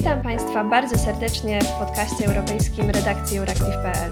Witam 0.00 0.22
Państwa 0.22 0.64
bardzo 0.64 0.98
serdecznie 0.98 1.60
w 1.60 1.78
podcaście 1.78 2.26
europejskim 2.26 2.90
redakcji 2.90 3.38
Euractiv.pl. 3.38 4.10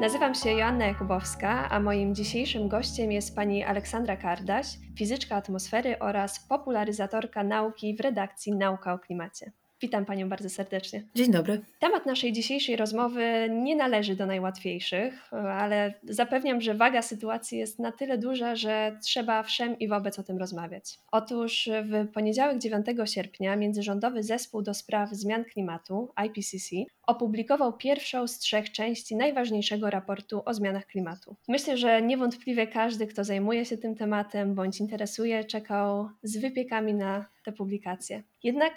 Nazywam 0.00 0.34
się 0.34 0.50
Joanna 0.50 0.86
Jakubowska, 0.86 1.70
a 1.70 1.80
moim 1.80 2.14
dzisiejszym 2.14 2.68
gościem 2.68 3.12
jest 3.12 3.36
pani 3.36 3.64
Aleksandra 3.64 4.16
Kardaś, 4.16 4.66
fizyczka 4.98 5.36
atmosfery 5.36 5.98
oraz 5.98 6.40
popularyzatorka 6.48 7.44
nauki 7.44 7.96
w 7.96 8.00
redakcji 8.00 8.52
Nauka 8.52 8.92
o 8.92 8.98
Klimacie. 8.98 9.52
Witam 9.82 10.04
Panią 10.04 10.28
bardzo 10.28 10.50
serdecznie. 10.50 11.02
Dzień 11.14 11.32
dobry. 11.32 11.60
Temat 11.78 12.06
naszej 12.06 12.32
dzisiejszej 12.32 12.76
rozmowy 12.76 13.48
nie 13.50 13.76
należy 13.76 14.16
do 14.16 14.26
najłatwiejszych, 14.26 15.32
ale 15.32 15.94
zapewniam, 16.02 16.60
że 16.60 16.74
waga 16.74 17.02
sytuacji 17.02 17.58
jest 17.58 17.78
na 17.78 17.92
tyle 17.92 18.18
duża, 18.18 18.56
że 18.56 18.98
trzeba 19.02 19.42
wszem 19.42 19.78
i 19.78 19.88
wobec 19.88 20.18
o 20.18 20.22
tym 20.22 20.38
rozmawiać. 20.38 20.98
Otóż 21.12 21.68
w 21.84 22.12
poniedziałek 22.12 22.58
9 22.58 22.86
sierpnia 23.04 23.56
Międzyrządowy 23.56 24.22
Zespół 24.22 24.62
do 24.62 24.74
Spraw 24.74 25.10
Zmian 25.10 25.44
Klimatu, 25.44 26.12
IPCC, 26.26 26.76
opublikował 27.06 27.76
pierwszą 27.76 28.28
z 28.28 28.38
trzech 28.38 28.72
części 28.72 29.16
najważniejszego 29.16 29.90
raportu 29.90 30.42
o 30.44 30.54
zmianach 30.54 30.86
klimatu. 30.86 31.36
Myślę, 31.48 31.76
że 31.76 32.02
niewątpliwie 32.02 32.66
każdy, 32.66 33.06
kto 33.06 33.24
zajmuje 33.24 33.64
się 33.64 33.76
tym 33.76 33.94
tematem 33.94 34.54
bądź 34.54 34.80
interesuje, 34.80 35.44
czekał 35.44 36.08
z 36.22 36.36
wypiekami 36.36 36.94
na 36.94 37.26
tę 37.44 37.52
publikację. 37.52 38.22
Jednak 38.42 38.72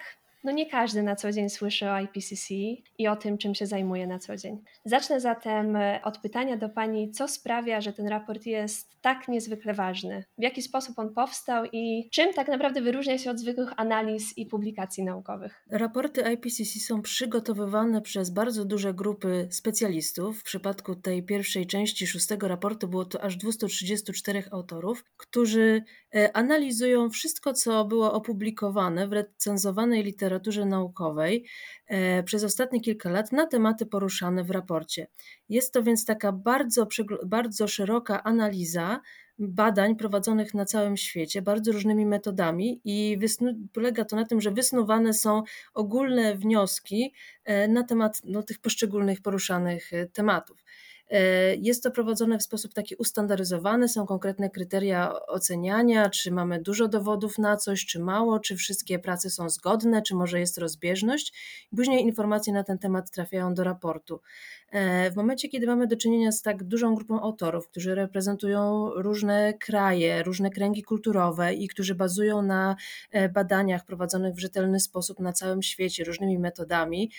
no 0.47 0.53
nie 0.53 0.65
każdy 0.65 1.03
na 1.03 1.15
co 1.15 1.31
dzień 1.31 1.49
słyszy 1.49 1.89
o 1.89 1.99
IPCC 1.99 2.53
i 2.97 3.07
o 3.07 3.15
tym, 3.15 3.37
czym 3.37 3.55
się 3.55 3.65
zajmuje 3.65 4.07
na 4.07 4.19
co 4.19 4.35
dzień. 4.35 4.63
Zacznę 4.85 5.19
zatem 5.19 5.75
e, 5.75 5.99
od 6.03 6.17
pytania 6.17 6.57
do 6.57 6.69
Pani, 6.69 7.11
co 7.11 7.27
sprawia, 7.27 7.81
że 7.81 7.93
ten 7.93 8.07
raport 8.07 8.45
jest 8.45 9.01
tak 9.01 9.27
niezwykle 9.27 9.73
ważny? 9.73 10.23
W 10.37 10.43
jaki 10.43 10.61
sposób 10.61 10.99
on 10.99 11.13
powstał 11.13 11.65
i 11.71 12.09
czym 12.11 12.33
tak 12.33 12.47
naprawdę 12.47 12.81
wyróżnia 12.81 13.17
się 13.17 13.31
od 13.31 13.39
zwykłych 13.39 13.73
analiz 13.77 14.37
i 14.37 14.45
publikacji 14.45 15.03
naukowych? 15.03 15.63
Raporty 15.71 16.21
IPCC 16.33 16.79
są 16.79 17.01
przygotowywane 17.01 18.01
przez 18.01 18.29
bardzo 18.29 18.65
duże 18.65 18.93
grupy 18.93 19.47
specjalistów. 19.51 20.39
W 20.39 20.43
przypadku 20.43 20.95
tej 20.95 21.23
pierwszej 21.23 21.67
części 21.67 22.07
szóstego 22.07 22.47
raportu 22.47 22.87
było 22.87 23.05
to 23.05 23.21
aż 23.21 23.37
234 23.37 24.43
autorów, 24.51 25.03
którzy 25.17 25.83
e, 26.15 26.37
analizują 26.37 27.09
wszystko, 27.09 27.53
co 27.53 27.85
było 27.85 28.13
opublikowane 28.13 29.07
w 29.07 29.13
recenzowanej 29.13 30.03
literaturze 30.03 30.36
literaturze 30.37 30.65
naukowej 30.65 31.45
e, 31.87 32.23
przez 32.23 32.43
ostatnie 32.43 32.81
kilka 32.81 33.09
lat 33.09 33.31
na 33.31 33.47
tematy 33.47 33.85
poruszane 33.85 34.43
w 34.43 34.51
raporcie. 34.51 35.07
Jest 35.49 35.73
to 35.73 35.83
więc 35.83 36.05
taka 36.05 36.31
bardzo, 36.31 36.87
bardzo 37.25 37.67
szeroka 37.67 38.23
analiza 38.23 39.01
badań 39.39 39.95
prowadzonych 39.95 40.53
na 40.53 40.65
całym 40.65 40.97
świecie 40.97 41.41
bardzo 41.41 41.71
różnymi 41.71 42.05
metodami 42.05 42.81
i 42.85 43.19
polega 43.73 44.05
to 44.05 44.15
na 44.15 44.25
tym, 44.25 44.41
że 44.41 44.51
wysnuwane 44.51 45.13
są 45.13 45.43
ogólne 45.73 46.35
wnioski 46.35 47.13
e, 47.45 47.67
na 47.67 47.83
temat 47.83 48.21
no, 48.23 48.43
tych 48.43 48.59
poszczególnych 48.59 49.21
poruszanych 49.21 49.93
e, 49.93 50.05
tematów. 50.05 50.63
E, 51.09 51.55
jest 51.55 51.83
to 51.83 51.91
prowadzone 51.91 52.37
w 52.37 52.43
sposób 52.43 52.73
taki 52.73 52.95
ustandaryzowany, 52.95 53.89
są 53.89 54.05
konkretne 54.05 54.49
kryteria 54.49 55.25
oceniania, 55.27 56.09
czy 56.09 56.31
mamy 56.31 56.61
dużo 56.61 56.87
dowodów 56.87 57.37
na 57.37 57.57
coś, 57.57 57.85
czy 57.85 57.99
mało, 57.99 58.39
czy 58.39 58.55
wszystkie 58.55 58.99
prace 58.99 59.29
są 59.29 59.49
zgodne, 59.49 60.01
czy 60.01 60.15
może 60.15 60.39
jest 60.39 60.57
rozbieżność. 60.57 61.33
Później 61.75 62.03
informacje 62.03 62.53
na 62.53 62.63
ten 62.63 62.77
temat 62.77 63.11
trafiają 63.11 63.53
do 63.53 63.63
raportu. 63.63 64.21
E, 64.71 65.11
w 65.11 65.15
momencie, 65.15 65.49
kiedy 65.49 65.67
mamy 65.67 65.87
do 65.87 65.95
czynienia 65.95 66.31
z 66.31 66.41
tak 66.41 66.63
dużą 66.63 66.95
grupą 66.95 67.21
autorów, 67.21 67.67
którzy 67.67 67.95
reprezentują 67.95 68.91
różne 68.95 69.53
kraje, 69.53 70.23
różne 70.23 70.49
kręgi 70.49 70.83
kulturowe 70.83 71.53
i 71.53 71.67
którzy 71.67 71.95
bazują 71.95 72.41
na 72.41 72.75
e, 73.11 73.29
badaniach 73.29 73.85
prowadzonych 73.85 74.35
w 74.35 74.39
rzetelny 74.39 74.79
sposób 74.79 75.19
na 75.19 75.33
całym 75.33 75.61
świecie, 75.61 76.03
różnymi 76.03 76.39
metodami 76.39 77.11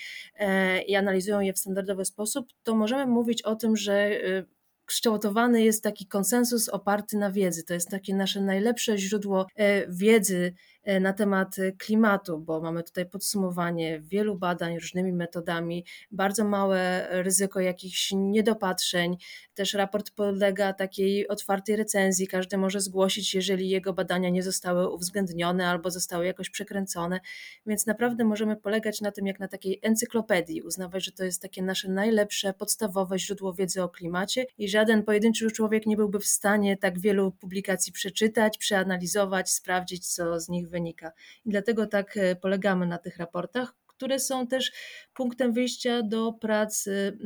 i 0.87 0.97
analizują 0.97 1.41
je 1.41 1.53
w 1.53 1.59
standardowy 1.59 2.05
sposób, 2.05 2.47
to 2.63 2.75
możemy 2.75 3.07
mówić 3.07 3.43
o 3.43 3.57
tym, 3.57 3.77
że 3.77 4.11
y, 4.11 4.47
kształtowany 4.85 5.63
jest 5.63 5.83
taki 5.83 6.07
konsensus 6.07 6.69
oparty 6.69 7.17
na 7.17 7.31
wiedzy. 7.31 7.65
To 7.65 7.75
jest 7.75 7.89
takie 7.89 8.15
nasze 8.15 8.41
najlepsze 8.41 8.99
źródło 8.99 9.47
e, 9.57 9.87
wiedzy 9.89 10.55
E, 10.78 10.78
na 11.01 11.13
temat 11.13 11.59
e, 11.59 11.73
klimatu, 11.73 12.39
bo 12.39 12.61
mamy 12.61 12.83
tutaj 12.83 13.07
podsumowanie 13.07 14.01
wielu 14.01 14.39
badań 14.39 14.79
różnymi 14.79 15.13
metodami, 15.13 15.85
bardzo 16.11 16.45
małe 16.45 17.07
ryzyko 17.11 17.61
jakichś 17.61 18.13
niedopatrzeń. 18.17 19.17
Też 19.55 19.75
raport 19.75 20.11
podlega 20.11 20.73
takiej 20.73 21.29
otwartej 21.29 21.77
recenzji, 21.77 22.27
każdy 22.27 22.59
może 22.59 22.81
zgłosić, 22.81 23.35
jeżeli 23.35 23.69
jego 23.69 23.93
badania 23.93 24.31
nie 24.31 24.43
zostały 24.43 24.89
uwzględnione 24.89 25.69
albo 25.69 25.91
zostały 25.91 26.27
jakoś 26.27 26.51
przekręcone, 26.51 27.21
więc 27.67 27.87
naprawdę 27.87 28.25
możemy 28.25 28.57
polegać 28.57 29.01
na 29.01 29.13
tym 29.13 29.27
jak 29.27 29.41
na 29.41 29.49
takiej 29.49 29.79
encyklopedii, 29.83 30.63
uznawać, 30.63 31.05
że 31.05 31.13
to 31.13 31.25
jest 31.25 31.43
takie 31.43 31.63
nasze 31.63 31.91
najlepsze, 31.91 32.53
podstawowe 32.53 33.19
źródło 33.19 33.55
wiedzy 33.55 33.83
o 33.83 33.89
klimacie 33.89 34.47
i 34.59 34.69
żaden 34.69 35.03
pojedynczy 35.03 35.51
człowiek 35.51 35.87
nie 35.87 35.97
byłby 35.97 36.19
w 36.19 36.27
stanie 36.27 36.77
tak 36.77 36.99
wielu 36.99 37.33
publikacji 37.33 37.93
przeczytać, 37.93 38.59
przeanalizować, 38.59 39.51
sprawdzić, 39.51 40.09
co 40.09 40.41
z 40.41 40.49
nich 40.49 40.69
wynika 40.69 40.78
wynika. 40.79 41.13
I 41.45 41.51
dlatego 41.51 41.87
tak 41.87 42.17
e, 42.17 42.37
polegamy 42.37 42.87
na 42.87 42.99
tych 42.99 43.17
raportach, 43.17 43.75
które 43.87 44.19
są 44.19 44.47
też 44.47 44.73
punktem 45.15 45.53
wyjścia 45.53 46.03
do 46.03 46.33
pracy 46.33 47.19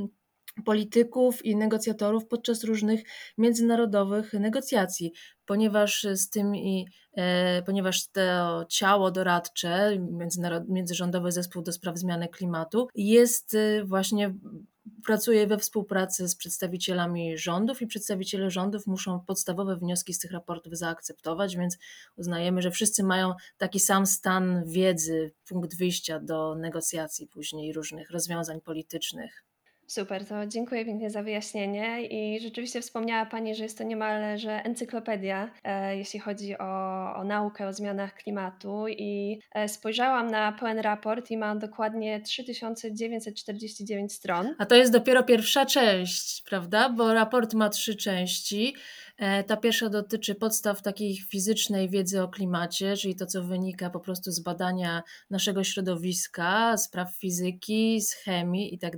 polityków 0.64 1.44
i 1.44 1.56
negocjatorów 1.56 2.26
podczas 2.26 2.64
różnych 2.64 3.02
międzynarodowych 3.38 4.32
negocjacji, 4.32 5.12
ponieważ 5.46 6.06
z 6.14 6.30
tym 6.30 6.56
i 6.56 6.86
e, 7.16 7.62
ponieważ 7.62 8.08
to 8.08 8.64
ciało 8.68 9.10
doradcze, 9.10 9.98
międzyrządowy 10.68 11.32
zespół 11.32 11.62
do 11.62 11.72
spraw 11.72 11.98
zmiany 11.98 12.28
klimatu 12.28 12.88
jest 12.94 13.54
e, 13.54 13.84
właśnie 13.84 14.34
pracuje 15.04 15.46
we 15.46 15.58
współpracy 15.58 16.28
z 16.28 16.36
przedstawicielami 16.36 17.38
rządów 17.38 17.82
i 17.82 17.86
przedstawiciele 17.86 18.50
rządów 18.50 18.86
muszą 18.86 19.20
podstawowe 19.20 19.76
wnioski 19.76 20.14
z 20.14 20.18
tych 20.18 20.32
raportów 20.32 20.76
zaakceptować, 20.76 21.56
więc 21.56 21.78
uznajemy, 22.16 22.62
że 22.62 22.70
wszyscy 22.70 23.02
mają 23.02 23.34
taki 23.56 23.80
sam 23.80 24.06
stan 24.06 24.64
wiedzy, 24.66 25.32
punkt 25.48 25.76
wyjścia 25.76 26.20
do 26.20 26.54
negocjacji 26.54 27.26
później 27.26 27.72
różnych 27.72 28.10
rozwiązań 28.10 28.60
politycznych. 28.60 29.51
Super, 29.92 30.26
to 30.26 30.46
dziękuję 30.46 30.84
pięknie 30.84 31.10
za 31.10 31.22
wyjaśnienie 31.22 32.06
i 32.06 32.40
rzeczywiście 32.40 32.80
wspomniała 32.80 33.26
Pani, 33.26 33.54
że 33.54 33.62
jest 33.62 33.78
to 33.78 33.84
niemalże 33.84 34.52
encyklopedia, 34.52 35.50
e, 35.64 35.96
jeśli 35.96 36.20
chodzi 36.20 36.58
o, 36.58 37.14
o, 37.16 37.24
naukę 37.24 37.68
o 37.68 37.72
zmianach 37.72 38.14
klimatu 38.14 38.88
i 38.88 39.40
e, 39.54 39.68
spojrzałam 39.68 40.30
na 40.30 40.52
pełen 40.52 40.78
raport 40.78 41.30
i 41.30 41.36
ma 41.36 41.56
dokładnie 41.56 42.20
3949 42.20 44.12
stron. 44.12 44.54
A 44.58 44.66
to 44.66 44.74
jest 44.74 44.92
dopiero 44.92 45.22
pierwsza 45.22 45.66
część, 45.66 46.42
prawda? 46.42 46.88
Bo 46.88 47.14
raport 47.14 47.54
ma 47.54 47.68
trzy 47.68 47.96
części. 47.96 48.74
E, 49.18 49.44
ta 49.44 49.56
pierwsza 49.56 49.88
dotyczy 49.88 50.34
podstaw 50.34 50.82
takiej 50.82 51.16
fizycznej 51.16 51.88
wiedzy 51.88 52.22
o 52.22 52.28
klimacie, 52.28 52.96
czyli 52.96 53.14
to, 53.16 53.26
co 53.26 53.42
wynika 53.42 53.90
po 53.90 54.00
prostu 54.00 54.30
z 54.30 54.40
badania 54.40 55.02
naszego 55.30 55.64
środowiska, 55.64 56.76
spraw 56.76 57.16
fizyki, 57.16 58.00
z 58.00 58.12
chemii 58.12 58.74
i 58.74 58.78
tak. 58.78 58.92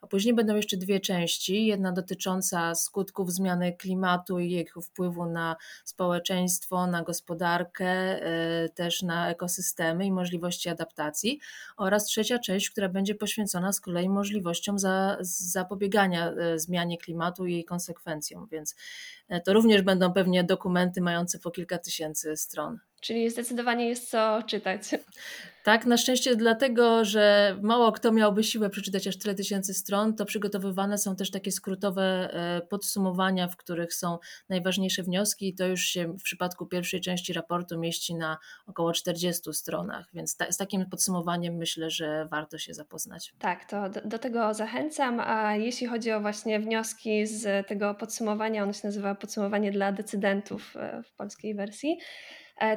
A 0.00 0.06
później 0.06 0.34
będą 0.34 0.56
jeszcze 0.56 0.76
dwie 0.76 1.00
części. 1.00 1.66
Jedna 1.66 1.92
dotycząca 1.92 2.74
skutków 2.74 3.32
zmiany 3.32 3.72
klimatu 3.72 4.38
i 4.38 4.50
jego 4.50 4.80
wpływu 4.80 5.26
na 5.26 5.56
społeczeństwo, 5.84 6.86
na 6.86 7.02
gospodarkę, 7.02 7.86
e, 7.86 8.68
też 8.68 9.02
na 9.02 9.30
ekosystemy 9.30 10.06
i 10.06 10.12
możliwości 10.12 10.68
adaptacji. 10.68 11.40
Oraz 11.76 12.04
trzecia 12.04 12.38
część, 12.38 12.70
która 12.70 12.88
będzie 12.88 13.14
poświęcona 13.14 13.72
z 13.72 13.80
kolei 13.80 14.08
możliwościom 14.08 14.78
za, 14.78 15.16
zapobiegania 15.20 16.30
e, 16.30 16.58
zmianie 16.58 16.98
klimatu 16.98 17.46
i 17.46 17.52
jej 17.52 17.64
konsekwencjom. 17.64 18.48
Więc 18.52 18.74
to 19.44 19.52
również 19.52 19.82
będą 19.82 20.12
pewnie 20.12 20.44
dokumenty 20.44 21.00
mające 21.00 21.38
po 21.38 21.50
kilka 21.50 21.78
tysięcy 21.78 22.36
stron. 22.36 22.78
Czyli 23.00 23.30
zdecydowanie 23.30 23.88
jest 23.88 24.10
co 24.10 24.42
czytać. 24.46 24.82
Tak, 25.68 25.86
na 25.86 25.96
szczęście 25.96 26.36
dlatego, 26.36 27.04
że 27.04 27.56
mało 27.62 27.92
kto 27.92 28.12
miałby 28.12 28.44
siłę 28.44 28.70
przeczytać 28.70 29.06
aż 29.06 29.18
tyle 29.18 29.34
tysięcy 29.34 29.74
stron, 29.74 30.16
to 30.16 30.24
przygotowywane 30.24 30.98
są 30.98 31.16
też 31.16 31.30
takie 31.30 31.52
skrótowe 31.52 32.02
e, 32.32 32.60
podsumowania, 32.60 33.48
w 33.48 33.56
których 33.56 33.94
są 33.94 34.18
najważniejsze 34.48 35.02
wnioski 35.02 35.48
i 35.48 35.54
to 35.54 35.66
już 35.66 35.80
się 35.80 36.12
w 36.12 36.22
przypadku 36.22 36.66
pierwszej 36.66 37.00
części 37.00 37.32
raportu 37.32 37.78
mieści 37.78 38.14
na 38.14 38.38
około 38.66 38.92
40 38.92 39.52
stronach, 39.52 40.08
więc 40.14 40.36
ta, 40.36 40.52
z 40.52 40.56
takim 40.56 40.86
podsumowaniem 40.86 41.54
myślę, 41.54 41.90
że 41.90 42.28
warto 42.30 42.58
się 42.58 42.74
zapoznać. 42.74 43.34
Tak, 43.38 43.64
to 43.64 43.88
do, 43.88 44.00
do 44.00 44.18
tego 44.18 44.54
zachęcam, 44.54 45.20
a 45.20 45.56
jeśli 45.56 45.86
chodzi 45.86 46.12
o 46.12 46.20
właśnie 46.20 46.60
wnioski 46.60 47.26
z 47.26 47.66
tego 47.66 47.94
podsumowania, 47.94 48.62
ono 48.62 48.72
się 48.72 48.80
nazywa 48.84 49.14
podsumowanie 49.14 49.72
dla 49.72 49.92
decydentów 49.92 50.76
e, 50.76 51.02
w 51.02 51.12
polskiej 51.12 51.54
wersji, 51.54 51.98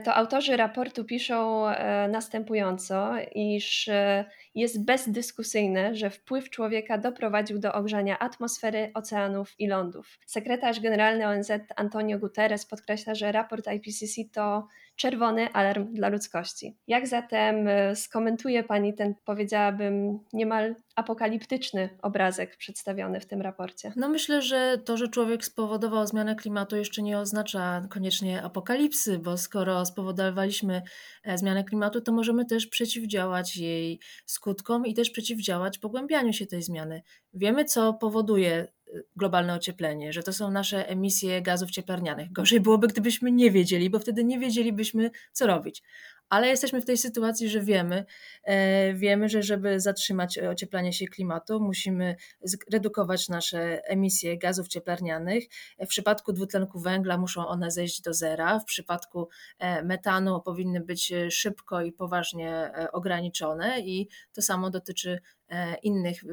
to 0.03 0.15
autorzy 0.15 0.57
raportu 0.57 1.05
piszą 1.05 1.69
e, 1.69 2.07
następująco, 2.07 3.13
iż 3.35 3.87
e, 3.87 4.25
jest 4.55 4.85
bezdyskusyjne, 4.85 5.95
że 5.95 6.09
wpływ 6.09 6.49
człowieka 6.49 6.97
doprowadził 6.97 7.59
do 7.59 7.73
ogrzania 7.73 8.19
atmosfery, 8.19 8.91
oceanów 8.93 9.59
i 9.59 9.67
lądów. 9.67 10.19
Sekretarz 10.25 10.79
generalny 10.79 11.27
ONZ 11.27 11.51
Antonio 11.75 12.19
Guterres 12.19 12.65
podkreśla, 12.65 13.15
że 13.15 13.31
raport 13.31 13.67
IPCC 13.67 14.21
to 14.33 14.67
czerwony 14.95 15.53
alarm 15.53 15.93
dla 15.93 16.09
ludzkości. 16.09 16.77
Jak 16.87 17.07
zatem 17.07 17.67
e, 17.67 17.95
skomentuje 17.95 18.63
Pani 18.63 18.93
ten, 18.93 19.15
powiedziałabym, 19.25 20.19
niemal 20.33 20.75
apokaliptyczny 20.95 21.89
obrazek 22.01 22.57
przedstawiony 22.57 23.19
w 23.19 23.25
tym 23.25 23.41
raporcie? 23.41 23.93
No 23.95 24.09
myślę, 24.09 24.41
że 24.41 24.77
to, 24.85 24.97
że 24.97 25.07
człowiek 25.07 25.45
spowodował 25.45 26.07
zmianę 26.07 26.35
klimatu 26.35 26.75
jeszcze 26.75 27.01
nie 27.01 27.19
oznacza 27.19 27.87
koniecznie 27.89 28.43
apokalipsy, 28.43 29.19
bo 29.19 29.37
skoro 29.37 29.85
spowodowaliśmy 29.85 30.81
e, 31.23 31.37
zmianę 31.37 31.63
klimatu, 31.63 32.01
to 32.01 32.11
możemy 32.11 32.45
też 32.45 32.67
przeciwdziałać 32.67 33.57
jej 33.57 33.99
skutkom 34.25 34.85
i 34.85 34.93
też 34.93 35.09
przeciwdziałać 35.09 35.77
pogłębianiu 35.77 36.33
się 36.33 36.45
tej 36.45 36.61
zmiany. 36.61 37.01
Wiemy, 37.33 37.65
co 37.65 37.93
powoduje 37.93 38.67
globalne 39.15 39.53
ocieplenie, 39.53 40.13
że 40.13 40.23
to 40.23 40.33
są 40.33 40.51
nasze 40.51 40.89
emisje 40.89 41.41
gazów 41.41 41.71
cieplarnianych. 41.71 42.31
Gorzej 42.31 42.59
byłoby, 42.59 42.87
gdybyśmy 42.87 43.31
nie 43.31 43.51
wiedzieli, 43.51 43.89
bo 43.89 43.99
wtedy 43.99 44.23
nie 44.23 44.39
wiedzielibyśmy, 44.39 45.11
co 45.31 45.47
robić. 45.47 45.83
Ale 46.31 46.47
jesteśmy 46.47 46.81
w 46.81 46.85
tej 46.85 46.97
sytuacji, 46.97 47.49
że 47.49 47.61
wiemy, 47.61 48.05
e, 48.43 48.93
wiemy, 48.93 49.29
że 49.29 49.43
żeby 49.43 49.79
zatrzymać 49.79 50.39
ocieplanie 50.39 50.93
się 50.93 51.07
klimatu, 51.07 51.59
musimy 51.59 52.15
zredukować 52.41 53.29
nasze 53.29 53.83
emisje 53.85 54.37
gazów 54.37 54.67
cieplarnianych. 54.67 55.43
W 55.79 55.87
przypadku 55.87 56.33
dwutlenku 56.33 56.79
węgla 56.79 57.17
muszą 57.17 57.47
one 57.47 57.71
zejść 57.71 58.01
do 58.01 58.13
zera. 58.13 58.59
W 58.59 58.65
przypadku 58.65 59.29
e, 59.59 59.83
metanu 59.83 60.41
powinny 60.41 60.81
być 60.81 61.13
szybko 61.29 61.81
i 61.81 61.91
poważnie 61.91 62.51
e, 62.51 62.91
ograniczone, 62.91 63.79
i 63.79 64.09
to 64.33 64.41
samo 64.41 64.69
dotyczy 64.69 65.21
E, 65.51 65.75
innych, 65.75 66.23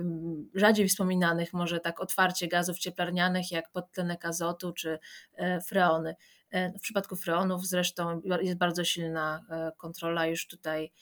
rzadziej 0.55 0.89
wspominanych, 0.89 1.53
może 1.53 1.81
tak 1.81 2.00
otwarcie 2.00 2.49
gazów 2.49 2.79
cieplarnianych, 2.79 3.53
jak 3.53 3.71
podtlenek 3.71 4.25
azotu 4.25 4.73
czy 4.73 4.99
e, 5.37 5.61
freony. 5.61 6.17
E, 6.50 6.73
w 6.79 6.81
przypadku 6.81 7.17
freonów 7.17 7.67
zresztą 7.67 8.21
jest 8.43 8.56
bardzo 8.56 8.85
silna 8.85 9.45
kontrola 9.77 10.27
już 10.27 10.47
tutaj 10.47 10.93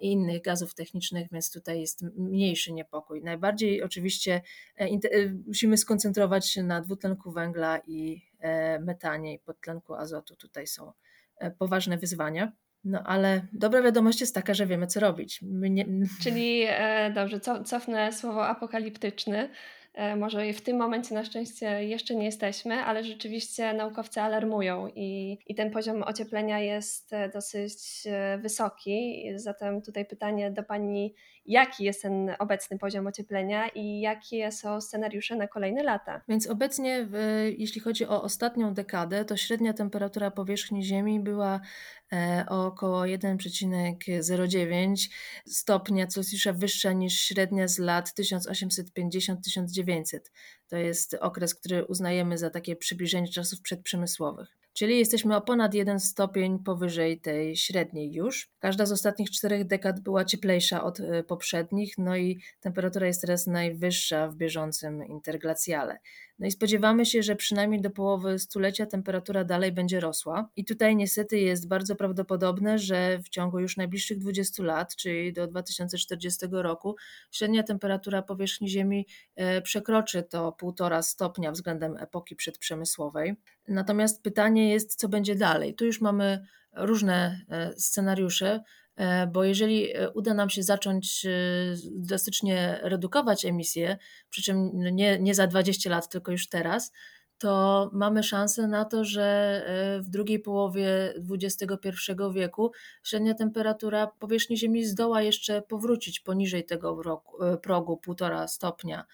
i 0.00 0.12
innych 0.12 0.42
gazów 0.42 0.74
technicznych, 0.74 1.28
więc 1.32 1.52
tutaj 1.52 1.80
jest 1.80 2.02
mniejszy 2.16 2.72
niepokój. 2.72 3.22
Najbardziej 3.22 3.82
oczywiście 3.82 4.40
musimy 5.46 5.76
skoncentrować 5.76 6.50
się 6.50 6.62
na 6.62 6.80
dwutlenku 6.80 7.32
węgla 7.32 7.80
i 7.86 8.22
metanie 8.80 9.34
i 9.34 9.38
podtlenku 9.38 9.94
azotu. 9.94 10.36
Tutaj 10.36 10.66
są 10.66 10.92
poważne 11.58 11.98
wyzwania. 11.98 12.52
No 12.84 13.02
ale 13.02 13.46
dobra 13.52 13.82
wiadomość 13.82 14.20
jest 14.20 14.34
taka, 14.34 14.54
że 14.54 14.66
wiemy, 14.66 14.86
co 14.86 15.00
robić. 15.00 15.40
Nie... 15.42 15.86
Czyli 16.22 16.64
e, 16.68 17.12
dobrze, 17.14 17.40
co, 17.40 17.64
cofnę 17.64 18.12
słowo 18.12 18.46
apokaliptyczny. 18.46 19.50
E, 19.94 20.16
może 20.16 20.52
w 20.52 20.60
tym 20.60 20.76
momencie 20.76 21.14
na 21.14 21.24
szczęście 21.24 21.84
jeszcze 21.84 22.14
nie 22.14 22.24
jesteśmy, 22.24 22.74
ale 22.74 23.04
rzeczywiście 23.04 23.72
naukowcy 23.72 24.20
alarmują 24.20 24.88
i, 24.94 25.38
i 25.46 25.54
ten 25.54 25.70
poziom 25.70 26.02
ocieplenia 26.02 26.58
jest 26.60 27.12
e, 27.12 27.28
dosyć 27.28 27.72
e, 28.06 28.38
wysoki. 28.38 29.24
Zatem 29.36 29.82
tutaj 29.82 30.06
pytanie 30.06 30.50
do 30.50 30.62
Pani, 30.62 31.14
jaki 31.46 31.84
jest 31.84 32.02
ten 32.02 32.36
obecny 32.38 32.78
poziom 32.78 33.06
ocieplenia 33.06 33.68
i 33.68 34.00
jakie 34.00 34.52
są 34.52 34.80
scenariusze 34.80 35.36
na 35.36 35.48
kolejne 35.48 35.82
lata? 35.82 36.20
Więc 36.28 36.46
obecnie, 36.46 37.08
jeśli 37.58 37.80
chodzi 37.80 38.06
o 38.06 38.22
ostatnią 38.22 38.74
dekadę, 38.74 39.24
to 39.24 39.36
średnia 39.36 39.72
temperatura 39.72 40.30
powierzchni 40.30 40.84
Ziemi 40.84 41.20
była 41.20 41.60
o 42.48 42.66
około 42.66 43.02
1,09 43.02 45.08
stopnia 45.46 46.06
Celsjusza 46.06 46.52
wyższa 46.52 46.92
niż 46.92 47.20
średnia 47.20 47.68
z 47.68 47.78
lat 47.78 48.12
1850-1900. 48.18 50.18
To 50.68 50.76
jest 50.76 51.14
okres, 51.14 51.54
który 51.54 51.84
uznajemy 51.84 52.38
za 52.38 52.50
takie 52.50 52.76
przybliżenie 52.76 53.28
czasów 53.28 53.60
przedprzemysłowych. 53.60 54.62
Czyli 54.72 54.98
jesteśmy 54.98 55.36
o 55.36 55.40
ponad 55.40 55.74
jeden 55.74 56.00
stopień 56.00 56.58
powyżej 56.58 57.20
tej 57.20 57.56
średniej 57.56 58.12
już. 58.12 58.50
Każda 58.58 58.86
z 58.86 58.92
ostatnich 58.92 59.30
czterech 59.30 59.66
dekad 59.66 60.00
była 60.00 60.24
cieplejsza 60.24 60.84
od 60.84 61.00
e, 61.00 61.24
poprzednich, 61.24 61.98
no 61.98 62.16
i 62.16 62.40
temperatura 62.60 63.06
jest 63.06 63.20
teraz 63.20 63.46
najwyższa 63.46 64.28
w 64.28 64.36
bieżącym 64.36 65.06
interglacjale. 65.06 65.98
No 66.42 66.48
i 66.48 66.50
spodziewamy 66.50 67.06
się, 67.06 67.22
że 67.22 67.36
przynajmniej 67.36 67.80
do 67.80 67.90
połowy 67.90 68.38
stulecia 68.38 68.86
temperatura 68.86 69.44
dalej 69.44 69.72
będzie 69.72 70.00
rosła. 70.00 70.48
I 70.56 70.64
tutaj 70.64 70.96
niestety 70.96 71.38
jest 71.38 71.68
bardzo 71.68 71.96
prawdopodobne, 71.96 72.78
że 72.78 73.18
w 73.18 73.28
ciągu 73.28 73.60
już 73.60 73.76
najbliższych 73.76 74.18
20 74.18 74.62
lat, 74.62 74.96
czyli 74.96 75.32
do 75.32 75.46
2040 75.46 76.46
roku, 76.50 76.96
średnia 77.30 77.62
temperatura 77.62 78.22
powierzchni 78.22 78.68
Ziemi 78.68 79.06
e, 79.36 79.62
przekroczy 79.62 80.22
to 80.22 80.56
1,5 80.62 81.02
stopnia 81.02 81.52
względem 81.52 81.96
epoki 81.96 82.36
przedprzemysłowej. 82.36 83.36
Natomiast 83.68 84.22
pytanie 84.22 84.70
jest, 84.70 84.94
co 84.94 85.08
będzie 85.08 85.34
dalej. 85.34 85.74
Tu 85.74 85.84
już 85.84 86.00
mamy 86.00 86.46
różne 86.76 87.40
e, 87.48 87.72
scenariusze. 87.76 88.60
E, 89.02 89.26
bo 89.26 89.44
jeżeli 89.44 89.96
e, 89.96 90.10
uda 90.10 90.34
nam 90.34 90.50
się 90.50 90.62
zacząć 90.62 91.26
e, 91.26 91.30
drastycznie 91.90 92.78
redukować 92.82 93.44
emisje, 93.44 93.96
przy 94.30 94.42
czym 94.42 94.70
nie, 94.74 95.18
nie 95.18 95.34
za 95.34 95.46
20 95.46 95.90
lat, 95.90 96.08
tylko 96.08 96.32
już 96.32 96.48
teraz, 96.48 96.92
to 97.38 97.90
mamy 97.92 98.22
szansę 98.22 98.66
na 98.66 98.84
to, 98.84 99.04
że 99.04 99.62
w 100.00 100.08
drugiej 100.08 100.38
połowie 100.38 101.14
XXI 101.30 101.90
wieku 102.34 102.72
średnia 103.02 103.34
temperatura 103.34 104.06
powierzchni 104.06 104.56
Ziemi 104.56 104.84
zdoła 104.84 105.22
jeszcze 105.22 105.62
powrócić 105.62 106.20
poniżej 106.20 106.64
tego 106.64 106.96
progu 107.62 108.00
1,5 108.06 108.48
stopnia 108.48 109.04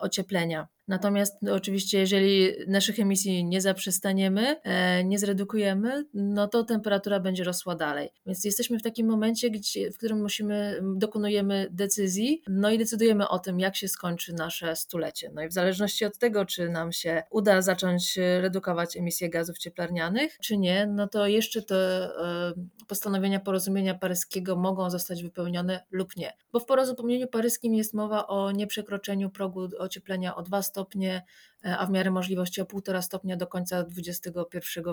ocieplenia. 0.00 0.68
Natomiast 0.88 1.42
no, 1.42 1.54
oczywiście, 1.54 1.98
jeżeli 1.98 2.52
naszych 2.66 3.00
emisji 3.00 3.44
nie 3.44 3.60
zaprzestaniemy, 3.60 4.60
e, 4.62 5.04
nie 5.04 5.18
zredukujemy, 5.18 6.04
no 6.14 6.48
to 6.48 6.64
temperatura 6.64 7.20
będzie 7.20 7.44
rosła 7.44 7.74
dalej. 7.74 8.10
Więc 8.26 8.44
jesteśmy 8.44 8.78
w 8.78 8.82
takim 8.82 9.06
momencie, 9.06 9.50
gdzie, 9.50 9.90
w 9.90 9.96
którym 9.96 10.22
musimy, 10.22 10.80
dokonujemy 10.96 11.68
decyzji, 11.70 12.42
no 12.48 12.70
i 12.70 12.78
decydujemy 12.78 13.28
o 13.28 13.38
tym, 13.38 13.60
jak 13.60 13.76
się 13.76 13.88
skończy 13.88 14.32
nasze 14.32 14.76
stulecie. 14.76 15.30
No 15.34 15.42
i 15.42 15.48
w 15.48 15.52
zależności 15.52 16.04
od 16.04 16.18
tego, 16.18 16.44
czy 16.44 16.68
nam 16.68 16.92
się 16.92 17.22
uda 17.30 17.62
zacząć 17.62 18.18
redukować 18.40 18.96
emisje 18.96 19.30
gazów 19.30 19.58
cieplarnianych, 19.58 20.38
czy 20.42 20.56
nie, 20.58 20.86
no 20.86 21.08
to 21.08 21.26
jeszcze 21.26 21.62
te 21.62 21.76
e, 21.76 22.52
postanowienia 22.92 23.40
porozumienia 23.40 23.94
paryskiego 23.94 24.56
mogą 24.56 24.90
zostać 24.90 25.22
wypełnione 25.22 25.84
lub 25.90 26.16
nie. 26.16 26.32
Bo 26.52 26.60
w 26.60 26.66
porozumieniu 26.66 27.28
paryskim 27.28 27.74
jest 27.74 27.94
mowa 27.94 28.26
o 28.26 28.50
nieprzekroczeniu 28.50 29.30
progu 29.30 29.68
ocieplenia 29.78 30.34
o 30.36 30.42
2 30.42 30.62
stopnie, 30.62 31.24
e, 31.64 31.78
a 31.78 31.86
w 31.86 31.90
miarę 31.90 32.10
możliwości 32.10 32.60
o 32.60 32.64
1,5 32.64 33.02
stopnia 33.02 33.36
do 33.36 33.46
końca 33.46 33.84
XXI 33.98 34.40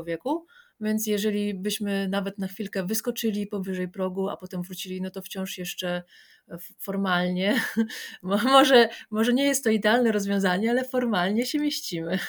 wieku. 0.05 0.45
Więc 0.81 1.07
jeżeli 1.07 1.53
byśmy 1.53 2.07
nawet 2.07 2.37
na 2.37 2.47
chwilkę 2.47 2.83
wyskoczyli 2.83 3.47
powyżej 3.47 3.89
progu, 3.89 4.29
a 4.29 4.37
potem 4.37 4.61
wrócili, 4.61 5.01
no 5.01 5.09
to 5.11 5.21
wciąż 5.21 5.57
jeszcze 5.57 6.03
formalnie, 6.79 7.61
może, 8.21 8.89
może 9.09 9.33
nie 9.33 9.43
jest 9.43 9.63
to 9.63 9.69
idealne 9.69 10.11
rozwiązanie, 10.11 10.69
ale 10.71 10.85
formalnie 10.85 11.45
się 11.45 11.59
mieścimy. 11.59 12.19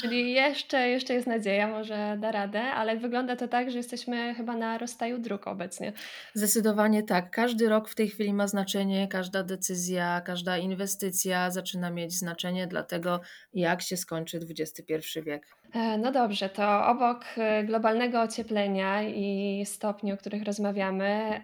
Czyli 0.00 0.32
jeszcze, 0.32 0.88
jeszcze 0.88 1.14
jest 1.14 1.26
nadzieja, 1.26 1.68
może 1.68 2.16
da 2.20 2.32
radę, 2.32 2.62
ale 2.62 2.96
wygląda 2.96 3.36
to 3.36 3.48
tak, 3.48 3.70
że 3.70 3.76
jesteśmy 3.76 4.34
chyba 4.34 4.56
na 4.56 4.78
rozstaju 4.78 5.18
dróg 5.18 5.46
obecnie. 5.46 5.92
Zdecydowanie 6.34 7.02
tak. 7.02 7.30
Każdy 7.30 7.68
rok 7.68 7.88
w 7.88 7.94
tej 7.94 8.08
chwili 8.08 8.34
ma 8.34 8.46
znaczenie, 8.48 9.08
każda 9.08 9.42
decyzja, 9.42 10.20
każda 10.20 10.58
inwestycja 10.58 11.50
zaczyna 11.50 11.90
mieć 11.90 12.12
znaczenie 12.12 12.66
dla 12.66 12.82
tego, 12.82 13.20
jak 13.54 13.82
się 13.82 13.96
skończy 13.96 14.40
XXI 14.58 15.20
wiek. 15.26 15.46
E, 15.74 15.98
no 15.98 16.12
dobrze, 16.12 16.48
to 16.48 16.86
obok 16.86 17.24
e, 17.36 17.64
globalnego 17.64 18.22
ocieplenia 18.22 19.02
i 19.02 19.62
stopni, 19.66 20.12
o 20.12 20.16
których 20.16 20.44
rozmawiamy, 20.44 21.40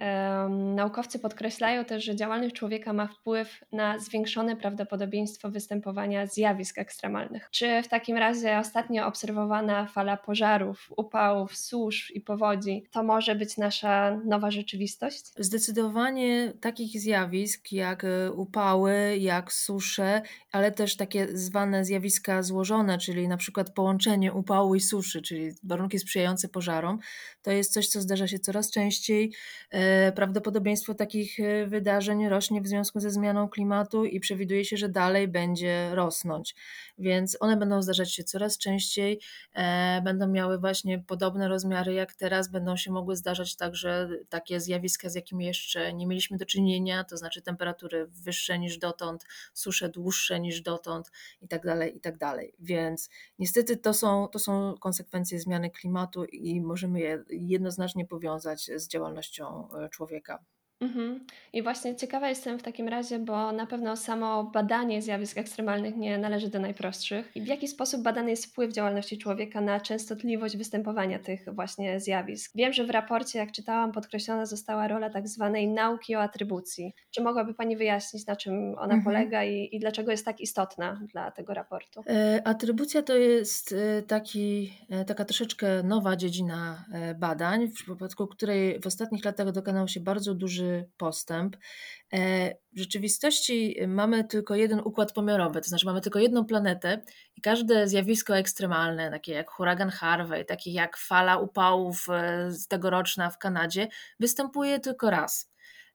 naukowcy 0.75 1.19
podkreślają 1.19 1.85
też, 1.85 2.05
że 2.05 2.17
działalność 2.17 2.55
człowieka 2.55 2.93
ma 2.93 3.07
wpływ 3.07 3.61
na 3.73 3.99
zwiększone 3.99 4.57
prawdopodobieństwo 4.57 5.51
występowania 5.51 6.27
zjawisk 6.27 6.79
ekstremalnych. 6.79 7.49
Czy 7.51 7.83
w 7.83 7.89
takim 7.89 8.17
razie 8.21 8.59
ostatnio 8.59 9.07
obserwowana 9.07 9.87
fala 9.87 10.17
pożarów, 10.17 10.93
upałów, 10.97 11.57
susz 11.57 12.12
i 12.15 12.21
powodzi 12.21 12.85
to 12.91 13.03
może 13.03 13.35
być 13.35 13.57
nasza 13.57 14.21
nowa 14.25 14.50
rzeczywistość? 14.50 15.25
Zdecydowanie 15.39 16.53
takich 16.61 17.00
zjawisk 17.00 17.73
jak 17.73 18.05
e, 18.05 18.33
upały, 18.33 19.17
jak 19.19 19.53
susze, 19.53 20.23
ale 20.53 20.73
też 20.73 20.97
takie 20.97 21.29
zwane 21.37 21.85
zjawiska 21.85 22.43
złożone, 22.43 22.99
czyli 22.99 23.29
na 23.29 23.37
przykład 23.37 23.75
połączenie 23.75 24.33
upału 24.33 24.75
i 24.75 24.81
suszy, 24.81 25.23
czyli 25.23 25.53
warunki 25.62 25.99
sprzyjające 25.99 26.49
pożarom, 26.49 26.99
to 27.43 27.50
jest 27.50 27.73
coś, 27.73 27.89
co 27.89 28.00
zdarza 28.00 28.29
się 28.29 28.39
coraz 28.39 28.71
częściej. 28.71 29.33
E, 29.71 30.12
prawdopodobieństwo 30.12 30.95
takich 30.95 31.41
e, 31.41 31.67
wydarzeń 31.67 32.29
rośnie 32.29 32.61
w 32.61 32.67
związku 32.67 33.00
ze 33.00 33.11
zmianą 33.11 33.49
klimatu 33.49 34.05
i 34.05 34.21
przewiduje 34.21 34.65
się, 34.65 34.77
że 34.77 34.89
dalej 34.89 35.29
będzie 35.29 35.91
rosnąć. 35.95 36.55
Więc 37.00 37.37
one 37.40 37.57
będą 37.57 37.83
zdarzać 37.83 38.14
się 38.14 38.25
coraz 38.25 38.59
częściej, 38.59 39.21
e, 39.54 40.02
będą 40.02 40.28
miały 40.28 40.59
właśnie 40.59 40.99
podobne 40.99 41.49
rozmiary 41.49 41.95
jak 41.95 42.14
teraz, 42.14 42.50
będą 42.50 42.76
się 42.76 42.92
mogły 42.92 43.16
zdarzać 43.16 43.57
także 43.57 44.09
takie 44.28 44.61
zjawiska, 44.61 45.09
z 45.09 45.14
jakimi 45.14 45.45
jeszcze 45.47 45.95
nie 45.95 46.07
mieliśmy 46.07 46.37
do 46.37 46.47
czynienia, 46.47 47.04
to 47.04 47.16
znaczy 47.16 47.42
temperatury 47.42 48.07
wyższe 48.07 48.59
niż 48.59 48.78
dotąd, 48.78 49.25
susze 49.54 49.88
dłuższe 49.88 50.40
niż 50.40 50.61
dotąd 50.61 51.11
i 51.42 51.49
tak 51.49 51.64
dalej, 51.66 51.97
i 51.97 52.00
tak 52.00 52.19
dalej. 52.19 52.54
Więc 52.59 53.11
niestety 53.38 53.76
to 53.76 53.95
są, 53.95 54.28
to 54.28 54.38
są 54.38 54.75
konsekwencje 54.80 55.40
zmiany 55.40 55.71
klimatu 55.71 56.25
i 56.25 56.61
możemy 56.61 57.00
je 57.00 57.25
jednoznacznie 57.30 58.07
powiązać 58.07 58.71
z 58.76 58.88
działalnością 58.88 59.69
e, 59.73 59.88
człowieka. 59.88 60.45
Mhm. 60.81 61.21
I 61.53 61.63
właśnie 61.63 61.97
ciekawa 61.97 62.29
jestem 62.29 62.59
w 62.59 62.63
takim 62.63 62.89
razie, 62.89 63.19
bo 63.19 63.53
na 63.53 63.67
pewno 63.67 63.97
samo 63.97 64.45
badanie 64.45 65.03
zjawisk 65.03 65.39
ekstremalnych 65.39 65.97
nie 65.97 66.19
należy 66.19 66.49
do 66.49 66.61
najprostszych. 66.61 67.37
I 67.37 67.41
w 67.41 67.47
jaki 67.47 67.69
sposób 67.69 68.03
badany 68.03 68.31
jest 68.31 68.47
wpływ 68.47 68.73
działalności 68.73 69.19
człowieka 69.19 69.61
na 69.61 69.81
częstotliwość 69.81 70.57
występowania 70.57 71.19
tych 71.19 71.55
właśnie 71.55 72.01
zjawisk? 72.01 72.53
Wiem, 72.55 72.73
że 72.73 72.85
w 72.85 72.91
raporcie, 72.91 73.39
jak 73.39 73.53
czytałam, 73.53 73.93
podkreślona 73.93 74.47
została 74.47 74.89
rola 74.89 75.11
tak 75.11 75.29
zwanej 75.29 75.69
nauki 75.69 76.17
o 76.17 76.23
atrybucji. 76.23 76.95
Czy 77.11 77.23
mogłaby 77.23 77.55
Pani 77.55 77.77
wyjaśnić, 77.77 78.27
na 78.27 78.37
czym 78.37 78.55
ona 78.55 78.95
mhm. 78.95 79.03
polega 79.03 79.45
i, 79.45 79.69
i, 79.73 79.81
dlaczego 79.81 80.11
jest 80.11 80.25
tak 80.25 80.41
istotna 80.41 81.01
dla 81.13 81.31
tego 81.31 81.55
raportu? 81.55 82.03
E, 82.07 82.43
atrybucja 82.45 83.03
to 83.03 83.17
jest 83.17 83.73
e, 83.73 84.03
taki, 84.03 84.73
e, 84.91 85.05
taka 85.05 85.25
troszeczkę 85.25 85.83
nowa 85.83 86.17
dziedzina 86.17 86.85
badań, 87.19 87.69
w 87.69 87.73
przypadku 87.73 88.27
której 88.27 88.81
w 88.81 88.87
ostatnich 88.87 89.25
latach 89.25 89.53
dokonał 89.53 89.89
się 89.89 90.01
bardzo 90.01 90.35
duży 90.35 90.70
postęp. 90.97 91.57
E, 92.12 92.50
w 92.73 92.79
rzeczywistości 92.79 93.77
mamy 93.89 94.25
tylko 94.25 94.55
jeden 94.55 94.81
układ 94.85 95.12
pomiarowy, 95.12 95.61
to 95.61 95.69
znaczy 95.69 95.87
mamy 95.87 96.00
tylko 96.00 96.19
jedną 96.19 96.45
planetę 96.45 97.03
i 97.37 97.41
każde 97.41 97.89
zjawisko 97.89 98.37
ekstremalne, 98.37 99.11
takie 99.11 99.33
jak 99.33 99.50
huragan 99.50 99.91
Harvey, 99.91 100.45
takie 100.45 100.71
jak 100.73 100.97
fala 100.97 101.37
upałów 101.37 102.07
e, 102.11 102.50
tegoroczna 102.69 103.31
w 103.31 103.39
Kanadzie, 103.39 103.89
występuje 104.21 104.81
tylko 104.81 105.11
raz. 105.11 105.50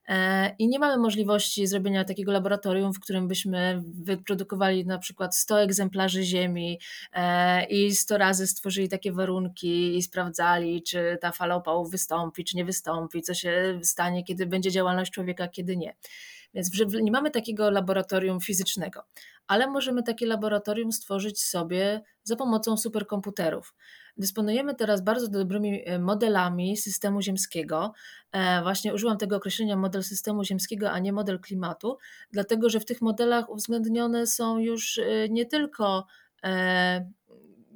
E, 0.08 0.54
I 0.58 0.68
nie 0.68 0.78
mamy 0.78 0.96
możliwości 0.96 1.66
zrobienia 1.66 2.04
takiego 2.04 2.32
laboratorium, 2.32 2.92
w 2.92 3.00
którym 3.00 3.28
byśmy 3.28 3.82
wyprodukowali 4.02 4.86
na 4.86 4.98
przykład 4.98 5.36
100 5.36 5.62
egzemplarzy 5.62 6.22
Ziemi 6.22 6.80
e, 7.12 7.64
i 7.64 7.96
100 7.96 8.18
razy 8.18 8.46
stworzyli 8.46 8.88
takie 8.88 9.12
warunki 9.12 9.96
i 9.96 10.02
sprawdzali, 10.02 10.82
czy 10.82 11.18
ta 11.20 11.32
fala 11.32 11.54
opałów 11.54 11.90
wystąpi, 11.90 12.44
czy 12.44 12.56
nie 12.56 12.64
wystąpi, 12.64 13.22
co 13.22 13.34
się 13.34 13.80
stanie, 13.82 14.24
kiedy 14.24 14.46
będzie 14.46 14.70
działalność 14.70 15.12
człowieka, 15.12 15.48
kiedy 15.48 15.76
nie. 15.76 15.94
Więc 16.56 16.70
nie 17.02 17.10
mamy 17.10 17.30
takiego 17.30 17.70
laboratorium 17.70 18.40
fizycznego, 18.40 19.04
ale 19.46 19.66
możemy 19.66 20.02
takie 20.02 20.26
laboratorium 20.26 20.92
stworzyć 20.92 21.42
sobie 21.42 22.02
za 22.22 22.36
pomocą 22.36 22.76
superkomputerów. 22.76 23.74
Dysponujemy 24.16 24.74
teraz 24.74 25.02
bardzo 25.02 25.28
dobrymi 25.28 25.82
e, 25.84 25.98
modelami 25.98 26.76
systemu 26.76 27.22
ziemskiego. 27.22 27.92
E, 28.32 28.62
właśnie 28.62 28.94
użyłam 28.94 29.18
tego 29.18 29.36
określenia 29.36 29.76
model 29.76 30.02
systemu 30.02 30.44
ziemskiego, 30.44 30.90
a 30.90 30.98
nie 30.98 31.12
model 31.12 31.40
klimatu, 31.40 31.96
dlatego 32.30 32.68
że 32.68 32.80
w 32.80 32.84
tych 32.84 33.02
modelach 33.02 33.50
uwzględnione 33.50 34.26
są 34.26 34.58
już 34.58 34.98
e, 34.98 35.28
nie 35.28 35.46
tylko 35.46 36.06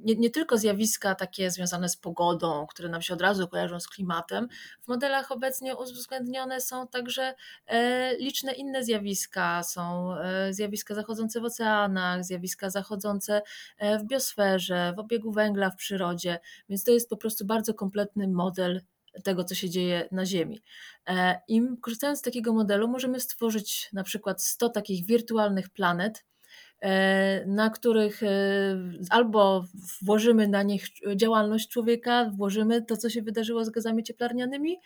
nie, 0.05 0.15
nie, 0.15 0.29
tylko 0.29 0.57
zjawiska 0.57 1.15
takie 1.15 1.51
związane 1.51 1.89
z 1.89 1.97
pogodą, 1.97 2.67
które 2.67 2.89
nam 2.89 3.01
się 3.01 3.13
od 3.13 3.21
razu 3.21 3.47
kojarzą 3.47 3.79
z 3.79 3.87
klimatem. 3.87 4.47
W 4.81 4.87
modelach 4.87 5.31
obecnie 5.31 5.75
uwzględnione 5.75 6.61
są 6.61 6.87
także 6.87 7.33
e, 7.67 8.15
liczne 8.17 8.53
inne 8.53 8.83
zjawiska. 8.83 9.63
Są 9.63 10.15
e, 10.17 10.53
zjawiska 10.53 10.95
zachodzące 10.95 11.41
w 11.41 11.45
oceanach, 11.45 12.25
zjawiska 12.25 12.69
zachodzące 12.69 13.41
e, 13.77 13.99
w 13.99 14.03
biosferze, 14.03 14.93
w 14.95 14.99
obiegu 14.99 15.31
węgla 15.31 15.69
w 15.69 15.75
przyrodzie, 15.75 16.39
więc 16.69 16.83
to 16.83 16.91
jest 16.91 17.09
po 17.09 17.17
prostu 17.17 17.45
bardzo 17.45 17.73
kompletny 17.73 18.27
model 18.27 18.81
tego, 19.23 19.43
co 19.43 19.55
się 19.55 19.69
dzieje 19.69 20.07
na 20.11 20.25
Ziemi. 20.25 20.61
I 21.47 21.61
korzystając 21.81 22.19
z 22.19 22.21
takiego 22.21 22.53
modelu, 22.53 22.87
możemy 22.87 23.19
stworzyć 23.19 23.89
na 23.93 24.03
przykład 24.03 24.43
100 24.43 24.69
takich 24.69 25.05
wirtualnych 25.05 25.69
planet, 25.69 26.23
na 27.45 27.69
których 27.69 28.23
e, 28.23 28.27
albo 29.09 29.65
włożymy 30.01 30.47
na 30.47 30.63
nich 30.63 30.87
działalność 31.15 31.69
człowieka, 31.69 32.31
włożymy 32.35 32.81
to, 32.81 32.97
co 32.97 33.09
się 33.09 33.21
wydarzyło 33.21 33.65
z 33.65 33.69
gazami 33.69 34.03
cieplarnianymi 34.03 34.77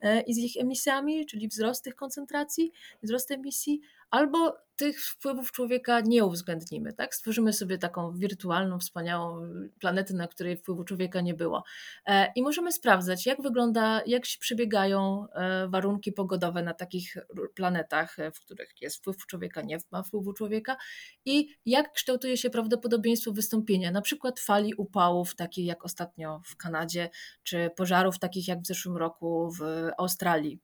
e, 0.00 0.20
i 0.20 0.34
z 0.34 0.38
ich 0.38 0.56
emisjami, 0.56 1.26
czyli 1.26 1.48
wzrost 1.48 1.84
tych 1.84 1.94
koncentracji, 1.94 2.72
wzrost 3.02 3.30
emisji, 3.30 3.80
albo 4.14 4.56
tych 4.76 5.04
wpływów 5.04 5.52
człowieka 5.52 6.00
nie 6.00 6.24
uwzględnimy. 6.24 6.92
Tak? 6.92 7.14
Stworzymy 7.14 7.52
sobie 7.52 7.78
taką 7.78 8.12
wirtualną, 8.12 8.78
wspaniałą 8.78 9.48
planetę, 9.80 10.14
na 10.14 10.28
której 10.28 10.56
wpływu 10.56 10.84
człowieka 10.84 11.20
nie 11.20 11.34
było. 11.34 11.64
E, 12.06 12.32
I 12.36 12.42
możemy 12.42 12.72
sprawdzać, 12.72 13.26
jak 13.26 13.42
wygląda, 13.42 14.02
jak 14.06 14.26
się 14.26 14.38
przebiegają 14.38 15.26
e, 15.32 15.68
warunki 15.68 16.12
pogodowe 16.12 16.62
na 16.62 16.74
takich 16.74 17.16
planetach, 17.54 18.18
e, 18.18 18.30
w 18.30 18.40
których 18.40 18.70
jest 18.80 18.96
wpływ 18.96 19.26
człowieka, 19.26 19.62
nie 19.62 19.78
ma 19.90 20.02
wpływu 20.02 20.32
człowieka, 20.32 20.76
i 21.24 21.48
jak 21.66 21.92
kształtuje 21.92 22.36
się 22.36 22.50
prawdopodobieństwo 22.50 23.32
wystąpienia 23.32 23.90
na 23.90 24.02
przykład 24.02 24.40
fali 24.40 24.74
upałów, 24.74 25.36
takiej 25.36 25.64
jak 25.64 25.84
ostatnio 25.84 26.40
w 26.44 26.56
Kanadzie, 26.56 27.10
czy 27.42 27.70
pożarów 27.76 28.18
takich 28.18 28.48
jak 28.48 28.60
w 28.60 28.66
zeszłym 28.66 28.96
roku 28.96 29.50
w 29.58 29.90
Australii. 29.98 30.63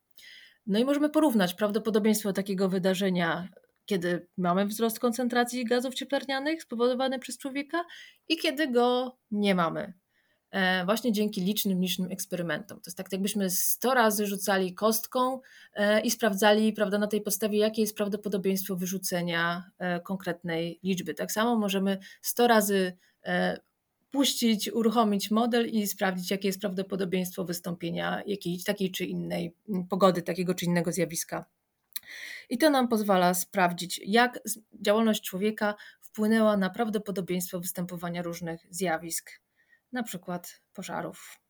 No 0.70 0.78
i 0.78 0.84
możemy 0.84 1.10
porównać 1.10 1.54
prawdopodobieństwo 1.54 2.32
takiego 2.32 2.68
wydarzenia, 2.68 3.48
kiedy 3.84 4.26
mamy 4.36 4.66
wzrost 4.66 5.00
koncentracji 5.00 5.64
gazów 5.64 5.94
cieplarnianych 5.94 6.62
spowodowany 6.62 7.18
przez 7.18 7.38
człowieka 7.38 7.84
i 8.28 8.36
kiedy 8.36 8.68
go 8.68 9.18
nie 9.30 9.54
mamy. 9.54 9.92
E, 10.50 10.84
właśnie 10.84 11.12
dzięki 11.12 11.40
licznym, 11.40 11.80
licznym 11.80 12.10
eksperymentom. 12.10 12.80
To 12.80 12.88
jest 12.88 12.96
tak, 12.96 13.12
jakbyśmy 13.12 13.50
100 13.50 13.94
razy 13.94 14.26
rzucali 14.26 14.74
kostką 14.74 15.40
e, 15.74 16.00
i 16.00 16.10
sprawdzali 16.10 16.72
prawda, 16.72 16.98
na 16.98 17.06
tej 17.06 17.20
podstawie, 17.20 17.58
jakie 17.58 17.82
jest 17.82 17.96
prawdopodobieństwo 17.96 18.76
wyrzucenia 18.76 19.70
e, 19.78 20.00
konkretnej 20.00 20.80
liczby. 20.82 21.14
Tak 21.14 21.32
samo 21.32 21.56
możemy 21.56 21.98
100 22.22 22.46
razy 22.46 22.96
puścić, 24.10 24.72
uruchomić 24.72 25.30
model 25.30 25.68
i 25.68 25.86
sprawdzić, 25.86 26.30
jakie 26.30 26.48
jest 26.48 26.60
prawdopodobieństwo 26.60 27.44
wystąpienia 27.44 28.22
jakiejś 28.26 28.64
takiej 28.64 28.90
czy 28.90 29.04
innej 29.04 29.54
mm, 29.68 29.88
pogody, 29.88 30.22
takiego 30.22 30.54
czy 30.54 30.64
innego 30.64 30.92
zjawiska. 30.92 31.44
I 32.50 32.58
to 32.58 32.70
nam 32.70 32.88
pozwala 32.88 33.34
sprawdzić, 33.34 34.00
jak 34.06 34.40
działalność 34.72 35.22
człowieka 35.22 35.74
wpłynęła 36.00 36.56
na 36.56 36.70
prawdopodobieństwo 36.70 37.60
występowania 37.60 38.22
różnych 38.22 38.66
zjawisk, 38.70 39.30
na 39.92 40.02
przykład 40.02 40.60
pożarów. 40.74 41.40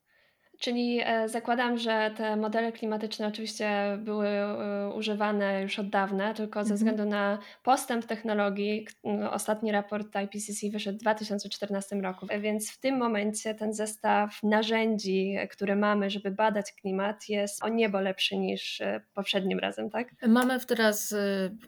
Czyli 0.60 1.00
e, 1.04 1.28
zakładam, 1.28 1.78
że 1.78 2.10
te 2.16 2.36
modele 2.36 2.72
klimatyczne 2.72 3.26
oczywiście 3.26 3.98
były 3.98 4.28
e, 4.28 4.92
używane 4.96 5.62
już 5.62 5.78
od 5.78 5.88
dawna, 5.88 6.34
tylko 6.34 6.64
ze 6.64 6.74
mhm. 6.74 6.76
względu 6.76 7.04
na 7.04 7.38
postęp 7.62 8.06
technologii, 8.06 8.86
no, 9.04 9.32
ostatni 9.32 9.72
raport 9.72 10.06
IPCC 10.24 10.70
wyszedł 10.72 10.98
w 10.98 11.00
2014 11.00 11.96
roku, 11.96 12.26
więc 12.40 12.70
w 12.70 12.80
tym 12.80 12.98
momencie 12.98 13.54
ten 13.54 13.74
zestaw 13.74 14.38
narzędzi, 14.42 15.36
które 15.50 15.76
mamy, 15.76 16.10
żeby 16.10 16.30
badać 16.30 16.72
klimat, 16.72 17.28
jest 17.28 17.64
o 17.64 17.68
niebo 17.68 18.00
lepszy 18.00 18.36
niż 18.36 18.80
e, 18.80 19.00
poprzednim 19.14 19.58
razem, 19.58 19.90
tak? 19.90 20.08
Mamy 20.28 20.60
teraz 20.60 21.14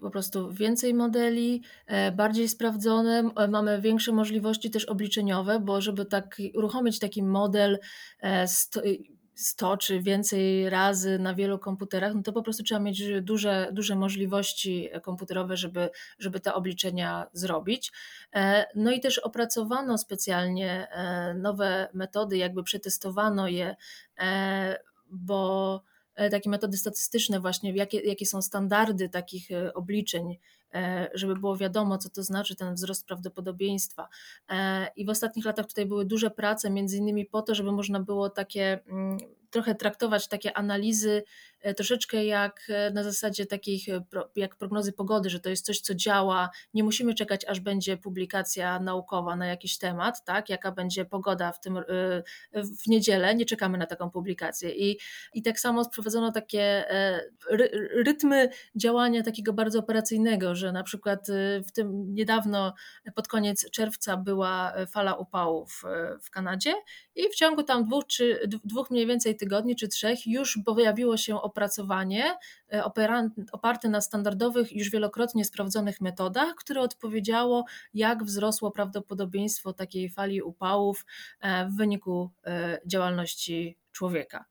po 0.01 0.11
prostu 0.11 0.53
więcej 0.53 0.95
modeli, 0.95 1.63
bardziej 2.17 2.49
sprawdzone, 2.49 3.23
mamy 3.49 3.81
większe 3.81 4.13
możliwości 4.13 4.71
też 4.71 4.85
obliczeniowe, 4.85 5.61
bo 5.61 5.81
żeby 5.81 6.07
tak 6.07 6.37
uruchomić 6.55 6.99
taki 6.99 7.23
model 7.23 7.79
100 9.35 9.77
czy 9.77 10.01
więcej 10.01 10.71
razy 10.71 11.19
na 11.19 11.35
wielu 11.35 11.59
komputerach, 11.59 12.15
no 12.15 12.23
to 12.23 12.33
po 12.33 12.43
prostu 12.43 12.63
trzeba 12.63 12.81
mieć 12.81 13.03
duże, 13.23 13.69
duże 13.73 13.97
możliwości 13.97 14.89
komputerowe, 15.03 15.57
żeby, 15.57 15.91
żeby 16.19 16.41
te 16.41 16.55
obliczenia 16.55 17.27
zrobić. 17.33 17.93
E, 18.35 18.67
no 18.75 18.91
i 18.91 19.01
też 19.01 19.19
opracowano 19.19 19.99
specjalnie 19.99 20.89
e, 20.91 21.35
nowe 21.35 21.89
metody, 21.95 22.37
jakby 22.37 22.63
przetestowano 22.63 23.49
je, 23.49 23.77
e, 24.19 24.79
bo 25.11 25.83
takie 26.31 26.51
metody 26.51 26.77
statystyczne 26.77 27.41
właśnie, 27.41 27.73
jakie, 27.73 28.01
jakie 28.01 28.27
są 28.27 28.43
standardy 28.43 29.09
takich 29.09 29.49
obliczeń 29.75 30.37
E, 30.75 31.11
żeby 31.15 31.37
było 31.37 31.57
wiadomo, 31.57 31.99
co 31.99 32.11
to 32.11 32.23
znaczy 32.23 32.57
ten 32.57 32.75
wzrost 32.75 33.07
prawdopodobieństwa. 33.07 34.09
E, 34.49 34.87
I 34.97 35.07
w 35.07 35.11
ostatnich 35.11 35.45
latach 35.45 35.67
tutaj 35.67 35.87
były 35.87 36.05
duże 36.05 36.31
prace, 36.31 36.71
między 36.71 36.97
innymi 36.97 37.27
po 37.27 37.43
to, 37.43 37.55
żeby 37.55 37.73
można 37.73 38.01
było 38.01 38.31
takie 38.31 38.81
mm, 38.87 39.19
trochę 39.53 39.75
traktować 39.75 40.29
takie 40.29 40.57
analizy 40.57 41.23
E, 41.63 41.75
troszeczkę 41.75 42.25
jak 42.25 42.63
e, 42.69 42.91
na 42.91 43.03
zasadzie 43.03 43.47
takich 43.47 43.89
e, 43.89 44.05
jak 44.37 44.57
prognozy 44.57 44.93
pogody, 44.93 45.31
że 45.31 45.41
to 45.41 45.51
jest 45.51 45.67
coś, 45.67 45.81
co 45.81 45.95
działa. 45.95 46.51
Nie 46.75 46.85
musimy 46.85 47.15
czekać, 47.15 47.45
aż 47.45 47.61
będzie 47.61 47.97
publikacja 47.97 48.81
naukowa 48.81 49.37
na 49.37 49.47
jakiś 49.47 49.79
temat, 49.79 50.25
tak? 50.25 50.49
Jaka 50.49 50.73
będzie 50.73 51.05
pogoda 51.05 51.53
w 51.53 51.61
tym 51.61 51.79
w 52.53 52.87
niedzielę, 52.87 53.35
nie 53.35 53.45
czekamy 53.45 53.79
na 53.79 53.87
taką 53.87 54.11
publikację. 54.11 54.71
I, 54.71 54.99
i 55.35 55.43
tak 55.43 55.61
samo 55.61 55.85
sprowadzono 55.85 56.33
takie 56.33 56.85
rytmy 57.95 58.49
działania 58.77 59.23
takiego 59.23 59.53
bardzo 59.53 59.79
operacyjnego, 59.79 60.55
że 60.55 60.73
na 60.73 60.83
przykład 60.83 61.27
w 61.67 61.73
tym 61.73 62.15
niedawno 62.15 62.75
pod 63.15 63.29
koniec 63.29 63.71
czerwca 63.71 64.17
była 64.17 64.73
fala 64.91 65.15
upałów 65.15 65.83
w 66.23 66.31
Kanadzie 66.31 66.75
i 67.15 67.29
w 67.29 67.35
ciągu 67.35 67.63
tam 67.63 67.85
dwóch, 67.85 68.07
czy, 68.07 68.49
dwóch 68.65 68.91
mniej 68.91 69.07
więcej 69.07 69.37
tygodni 69.43 69.77
czy 69.77 69.89
trzech 69.89 70.27
już 70.27 70.59
pojawiło 70.65 71.17
się 71.17 71.41
opracowanie 71.41 72.39
e, 72.73 72.85
oparte 73.53 73.89
na 73.89 74.01
standardowych, 74.01 74.73
już 74.73 74.91
wielokrotnie 74.91 75.45
sprawdzonych 75.45 76.01
metodach, 76.01 76.55
które 76.55 76.81
odpowiedziało, 76.81 77.65
jak 77.95 78.25
wzrosło 78.25 78.71
prawdopodobieństwo 78.71 79.73
takiej 79.73 80.11
fali 80.11 80.43
upałów 80.43 81.07
e, 81.41 81.67
w 81.67 81.77
wyniku 81.77 82.31
e, 82.47 82.81
działalności 82.87 83.79
człowieka. 83.93 84.45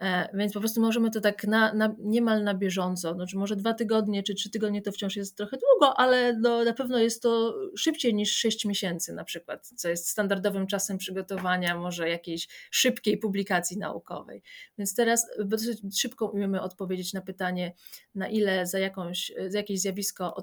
E, 0.00 0.28
więc 0.34 0.52
po 0.52 0.60
prostu 0.60 0.80
możemy 0.80 1.10
to 1.10 1.20
tak 1.20 1.44
na, 1.44 1.74
na, 1.74 1.94
niemal 1.98 2.44
na 2.44 2.54
bieżąco, 2.54 3.14
znaczy 3.14 3.36
może 3.36 3.56
dwa 3.56 3.74
tygodnie 3.74 4.22
czy 4.22 4.34
trzy 4.34 4.50
tygodnie 4.50 4.82
to 4.82 4.92
wciąż 4.92 5.16
jest 5.16 5.36
trochę 5.36 5.56
długo, 5.56 5.98
ale 5.98 6.36
no, 6.40 6.64
na 6.64 6.72
pewno 6.72 6.98
jest 6.98 7.22
to 7.22 7.54
szybciej 7.76 8.14
niż 8.14 8.36
sześć 8.36 8.64
miesięcy 8.64 9.12
na 9.12 9.24
przykład, 9.24 9.66
co 9.76 9.88
jest 9.88 10.08
standardowym 10.08 10.66
czasem 10.66 10.98
przygotowania 10.98 11.78
może 11.78 12.08
jakiejś 12.08 12.48
szybkiej 12.70 13.18
publikacji 13.18 13.78
naukowej. 13.78 14.42
Więc 14.78 14.94
teraz 14.94 15.26
dosyć 15.44 16.00
szybko 16.00 16.26
umiemy 16.26 16.62
odpowiedzieć 16.62 17.12
na 17.12 17.20
pytanie, 17.20 17.74
na 18.14 18.28
ile 18.28 18.66
za, 18.66 18.78
jakąś, 18.78 19.32
za 19.48 19.58
jakieś 19.58 19.80
zjawisko 19.80 20.34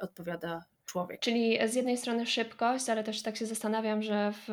odpowiada 0.00 0.64
człowiek. 0.94 1.20
Czyli 1.20 1.58
z 1.68 1.74
jednej 1.74 1.96
strony 1.96 2.26
szybkość, 2.26 2.88
ale 2.88 3.04
też 3.04 3.22
tak 3.22 3.36
się 3.36 3.46
zastanawiam, 3.46 4.02
że 4.02 4.32
w, 4.32 4.46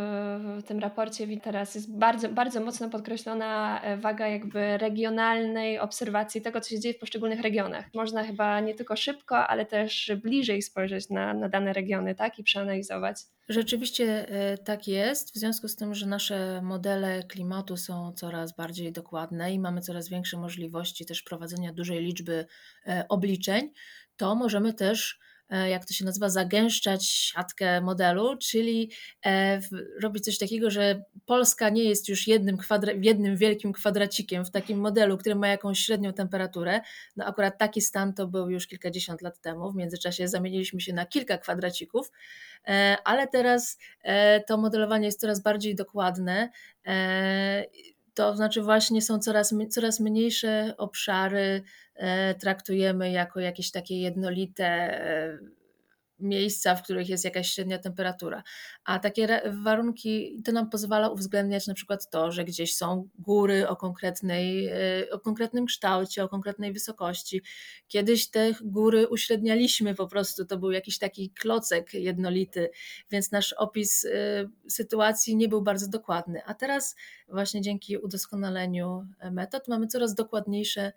w 0.59 0.63
tym 0.63 0.79
raporcie 0.79 1.27
teraz 1.37 1.75
jest 1.75 1.97
bardzo, 1.97 2.29
bardzo 2.29 2.61
mocno 2.61 2.89
podkreślona 2.89 3.81
e, 3.81 3.97
waga 3.97 4.27
jakby 4.27 4.77
regionalnej 4.77 5.79
obserwacji 5.79 6.41
tego, 6.41 6.61
co 6.61 6.69
się 6.69 6.79
dzieje 6.79 6.93
w 6.93 6.99
poszczególnych 6.99 7.41
regionach. 7.41 7.85
Można 7.93 8.23
chyba 8.23 8.59
nie 8.59 8.73
tylko 8.73 8.95
szybko, 8.95 9.47
ale 9.47 9.65
też 9.65 10.11
bliżej 10.23 10.61
spojrzeć 10.61 11.09
na, 11.09 11.33
na 11.33 11.49
dane 11.49 11.73
regiony, 11.73 12.15
tak, 12.15 12.39
i 12.39 12.43
przeanalizować. 12.43 13.17
Rzeczywiście 13.49 14.29
e, 14.29 14.57
tak 14.57 14.87
jest, 14.87 15.33
w 15.33 15.37
związku 15.37 15.67
z 15.67 15.75
tym, 15.75 15.95
że 15.95 16.05
nasze 16.07 16.61
modele 16.61 17.23
klimatu 17.23 17.77
są 17.77 18.13
coraz 18.13 18.55
bardziej 18.55 18.91
dokładne 18.91 19.53
i 19.53 19.59
mamy 19.59 19.81
coraz 19.81 20.09
większe 20.09 20.37
możliwości 20.37 21.05
też 21.05 21.21
prowadzenia 21.21 21.73
dużej 21.73 21.99
liczby 21.99 22.45
e, 22.87 23.05
obliczeń, 23.09 23.69
to 24.17 24.35
możemy 24.35 24.73
też 24.73 25.19
jak 25.51 25.85
to 25.85 25.93
się 25.93 26.05
nazywa, 26.05 26.29
zagęszczać 26.29 27.05
siatkę 27.05 27.81
modelu, 27.81 28.37
czyli 28.37 28.91
e, 29.25 29.59
robić 30.01 30.25
coś 30.25 30.37
takiego, 30.37 30.71
że 30.71 31.03
Polska 31.25 31.69
nie 31.69 31.83
jest 31.83 32.09
już 32.09 32.27
jednym, 32.27 32.57
kwadra, 32.57 32.93
jednym 33.01 33.37
wielkim 33.37 33.73
kwadracikiem 33.73 34.45
w 34.45 34.51
takim 34.51 34.79
modelu, 34.79 35.17
który 35.17 35.35
ma 35.35 35.47
jakąś 35.47 35.79
średnią 35.79 36.13
temperaturę. 36.13 36.81
No 37.15 37.25
akurat 37.25 37.57
taki 37.57 37.81
stan 37.81 38.13
to 38.13 38.27
był 38.27 38.49
już 38.49 38.67
kilkadziesiąt 38.67 39.21
lat 39.21 39.41
temu. 39.41 39.71
W 39.71 39.75
międzyczasie 39.75 40.27
zamieniliśmy 40.27 40.81
się 40.81 40.93
na 40.93 41.05
kilka 41.05 41.37
kwadracików, 41.37 42.11
e, 42.67 42.97
ale 43.03 43.27
teraz 43.27 43.77
to 44.47 44.57
modelowanie 44.57 45.05
jest 45.05 45.19
coraz 45.19 45.41
bardziej 45.41 45.75
dokładne 45.75 46.49
to 48.13 48.35
znaczy 48.35 48.61
właśnie 48.61 49.01
są 49.01 49.19
coraz, 49.19 49.53
coraz 49.69 49.99
mniejsze 49.99 50.73
obszary, 50.77 51.63
e, 51.95 52.35
traktujemy 52.35 53.11
jako 53.11 53.39
jakieś 53.39 53.71
takie 53.71 54.01
jednolite 54.01 54.65
e, 54.65 55.39
miejsca, 56.21 56.75
w 56.75 56.83
których 56.83 57.09
jest 57.09 57.25
jakaś 57.25 57.51
średnia 57.51 57.79
temperatura. 57.79 58.43
A 58.85 58.99
takie 58.99 59.41
warunki, 59.63 60.41
to 60.45 60.51
nam 60.51 60.69
pozwala 60.69 61.09
uwzględniać 61.09 61.67
na 61.67 61.73
przykład 61.73 62.09
to, 62.09 62.31
że 62.31 62.45
gdzieś 62.45 62.75
są 62.75 63.09
góry 63.19 63.67
o, 63.67 63.75
konkretnej, 63.75 64.67
e, 64.67 65.11
o 65.11 65.19
konkretnym 65.19 65.65
kształcie, 65.65 66.23
o 66.23 66.29
konkretnej 66.29 66.73
wysokości. 66.73 67.41
Kiedyś 67.87 68.29
te 68.29 68.51
góry 68.61 69.07
uśrednialiśmy 69.07 69.95
po 69.95 70.07
prostu, 70.07 70.45
to 70.45 70.57
był 70.57 70.71
jakiś 70.71 70.97
taki 70.97 71.29
klocek 71.29 71.93
jednolity, 71.93 72.69
więc 73.11 73.31
nasz 73.31 73.53
opis 73.53 74.07
sytuacji 74.67 75.35
nie 75.35 75.47
był 75.47 75.61
bardzo 75.61 75.87
dokładny. 75.87 76.41
A 76.45 76.53
teraz 76.53 76.95
właśnie 77.27 77.61
dzięki 77.61 77.97
udoskonaleniu 77.97 79.07
e, 79.19 79.31
metod 79.31 79.67
mamy 79.67 79.87
coraz 79.87 80.15
dokładniejsze, 80.15 80.81
e, 80.81 80.93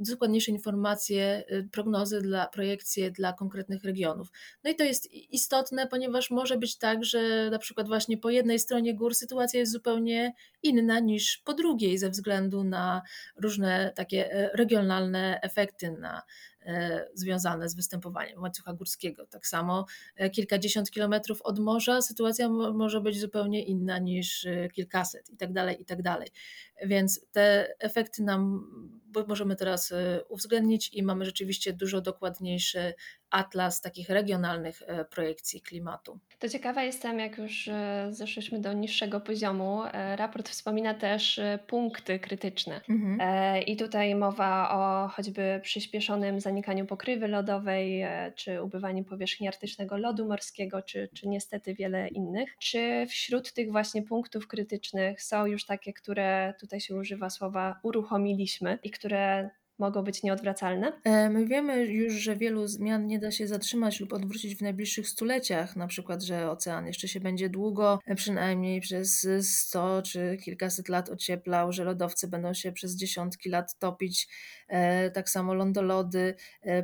dokładniejsze 0.00 0.50
informacje, 0.50 1.44
e, 1.48 1.62
prognozy 1.62 2.20
dla 2.20 2.46
projekcje 2.46 3.10
dla 3.10 3.32
konkretnych 3.32 3.84
regionów. 3.84 4.28
No 4.64 4.70
i 4.70 4.74
to 4.74 4.84
jest 4.84 5.12
istotne, 5.12 5.86
ponieważ 5.86 6.30
może 6.30 6.58
być 6.58 6.78
tak, 6.78 7.04
że 7.04 7.50
na 7.50 7.58
przykład 7.58 7.88
właśnie 7.88 8.18
po 8.18 8.30
jednej 8.30 8.58
stronie 8.58 8.94
gór 8.94 9.14
sytuacja 9.14 9.60
jest 9.60 9.72
zupełnie 9.72 10.32
inna 10.62 11.00
niż 11.00 11.38
po 11.44 11.54
drugiej 11.54 11.98
ze 11.98 12.10
względu 12.10 12.64
na 12.64 13.02
różne 13.36 13.92
takie 13.96 14.50
regionalne 14.54 15.40
efekty 15.42 15.92
na 15.92 16.22
E, 16.66 17.06
związane 17.14 17.68
z 17.68 17.74
występowaniem 17.74 18.42
łańcucha 18.42 18.72
górskiego. 18.72 19.26
Tak 19.26 19.46
samo 19.46 19.86
e, 20.16 20.30
kilkadziesiąt 20.30 20.90
kilometrów 20.90 21.42
od 21.42 21.58
morza 21.58 22.02
sytuacja 22.02 22.48
może 22.48 23.00
być 23.00 23.20
zupełnie 23.20 23.64
inna 23.64 23.98
niż 23.98 24.46
e, 24.46 24.68
kilkaset 24.68 25.30
i 25.30 25.36
tak 25.36 25.52
dalej, 25.52 25.82
i 25.82 25.84
tak 25.84 26.02
dalej. 26.02 26.28
Więc 26.84 27.26
te 27.32 27.74
efekty 27.78 28.22
nam 28.22 28.66
możemy 29.28 29.56
teraz 29.56 29.92
uwzględnić 30.28 30.94
i 30.94 31.02
mamy 31.02 31.24
rzeczywiście 31.24 31.72
dużo 31.72 32.00
dokładniejszy 32.00 32.94
atlas 33.30 33.80
takich 33.80 34.08
regionalnych 34.08 34.82
projekcji 35.10 35.62
klimatu. 35.62 36.18
To 36.38 36.48
ciekawa 36.48 36.82
jestem, 36.82 37.18
jak 37.18 37.38
już 37.38 37.70
zeszliśmy 38.10 38.60
do 38.60 38.72
niższego 38.72 39.20
poziomu. 39.20 39.82
Raport 40.16 40.48
wspomina 40.48 40.94
też 40.94 41.40
punkty 41.66 42.18
krytyczne. 42.18 42.80
Mhm. 42.88 43.20
I 43.62 43.76
tutaj 43.76 44.14
mowa 44.14 44.70
o 44.70 45.08
choćby 45.08 45.60
przyspieszonym 45.62 46.40
zanikaniu 46.40 46.86
pokrywy 46.86 47.28
lodowej, 47.28 48.02
e, 48.02 48.32
czy 48.36 48.62
ubywaniu 48.62 49.04
powierzchni 49.04 49.48
arktycznego 49.48 49.96
lodu 49.96 50.26
morskiego, 50.26 50.82
czy, 50.82 51.08
czy 51.14 51.28
niestety 51.28 51.74
wiele 51.74 52.08
innych. 52.08 52.56
Czy 52.58 53.06
wśród 53.08 53.52
tych 53.52 53.70
właśnie 53.70 54.02
punktów 54.02 54.48
krytycznych 54.48 55.22
są 55.22 55.46
już 55.46 55.66
takie, 55.66 55.92
które 55.92 56.54
tutaj 56.60 56.69
się 56.78 56.94
używa 56.94 57.30
słowa 57.30 57.80
uruchomiliśmy 57.82 58.78
i 58.82 58.90
które 58.90 59.50
mogą 59.80 60.02
być 60.02 60.22
nieodwracalne? 60.22 60.92
E, 61.04 61.30
my 61.30 61.46
wiemy 61.46 61.84
już, 61.84 62.12
że 62.14 62.36
wielu 62.36 62.66
zmian 62.66 63.06
nie 63.06 63.18
da 63.18 63.30
się 63.30 63.46
zatrzymać 63.46 64.00
lub 64.00 64.12
odwrócić 64.12 64.56
w 64.56 64.62
najbliższych 64.62 65.08
stuleciach, 65.08 65.76
na 65.76 65.86
przykład, 65.86 66.22
że 66.22 66.50
ocean 66.50 66.86
jeszcze 66.86 67.08
się 67.08 67.20
będzie 67.20 67.48
długo, 67.48 67.98
e, 68.06 68.14
przynajmniej 68.14 68.80
przez 68.80 69.26
100 69.40 70.02
czy 70.02 70.36
kilkaset 70.44 70.88
lat 70.88 71.08
ocieplał, 71.08 71.72
że 71.72 71.84
lodowce 71.84 72.28
będą 72.28 72.54
się 72.54 72.72
przez 72.72 72.96
dziesiątki 72.96 73.48
lat 73.48 73.78
topić, 73.78 74.28
e, 74.68 75.10
tak 75.10 75.30
samo 75.30 75.54
lądolody 75.54 76.34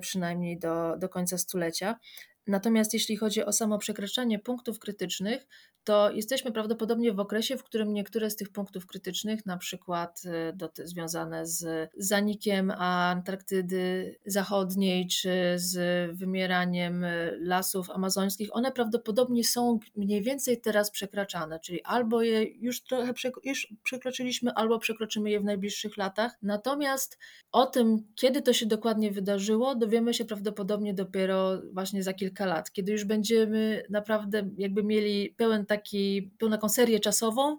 przynajmniej 0.00 0.58
do, 0.58 0.96
do 0.98 1.08
końca 1.08 1.38
stulecia. 1.38 1.98
Natomiast 2.46 2.94
jeśli 2.94 3.16
chodzi 3.16 3.44
o 3.44 3.52
samo 3.52 3.78
przekraczanie 3.78 4.38
punktów 4.38 4.78
krytycznych, 4.78 5.46
to 5.86 6.10
jesteśmy 6.10 6.52
prawdopodobnie 6.52 7.12
w 7.12 7.20
okresie, 7.20 7.56
w 7.56 7.64
którym 7.64 7.92
niektóre 7.92 8.30
z 8.30 8.36
tych 8.36 8.52
punktów 8.52 8.86
krytycznych, 8.86 9.46
na 9.46 9.56
przykład 9.56 10.22
e, 10.24 10.52
związane 10.84 11.46
z 11.46 11.90
zanikiem 11.96 12.70
Antarktydy 12.70 14.16
Zachodniej 14.26 15.08
czy 15.08 15.54
z 15.56 15.76
wymieraniem 16.18 17.04
e, 17.04 17.32
lasów 17.38 17.90
amazońskich, 17.90 18.48
one 18.52 18.72
prawdopodobnie 18.72 19.44
są 19.44 19.78
mniej 19.96 20.22
więcej 20.22 20.60
teraz 20.60 20.90
przekraczane, 20.90 21.60
czyli 21.60 21.82
albo 21.84 22.22
je 22.22 22.44
już 22.44 22.82
trochę 22.82 23.12
już 23.44 23.74
przekroczyliśmy, 23.82 24.52
albo 24.54 24.78
przekroczymy 24.78 25.30
je 25.30 25.40
w 25.40 25.44
najbliższych 25.44 25.96
latach. 25.96 26.32
Natomiast 26.42 27.18
o 27.52 27.66
tym, 27.66 27.98
kiedy 28.14 28.42
to 28.42 28.52
się 28.52 28.66
dokładnie 28.66 29.10
wydarzyło, 29.10 29.74
dowiemy 29.74 30.14
się 30.14 30.24
prawdopodobnie 30.24 30.94
dopiero 30.94 31.62
właśnie 31.72 32.02
za 32.02 32.12
kilka 32.12 32.35
lat, 32.44 32.72
kiedy 32.72 32.92
już 32.92 33.04
będziemy 33.04 33.82
naprawdę 33.90 34.50
jakby 34.58 34.82
mieli 34.82 35.34
pełen 35.36 35.66
taki, 35.66 36.30
pełną 36.38 36.56
taką 36.56 36.68
serię 36.68 37.00
czasową, 37.00 37.56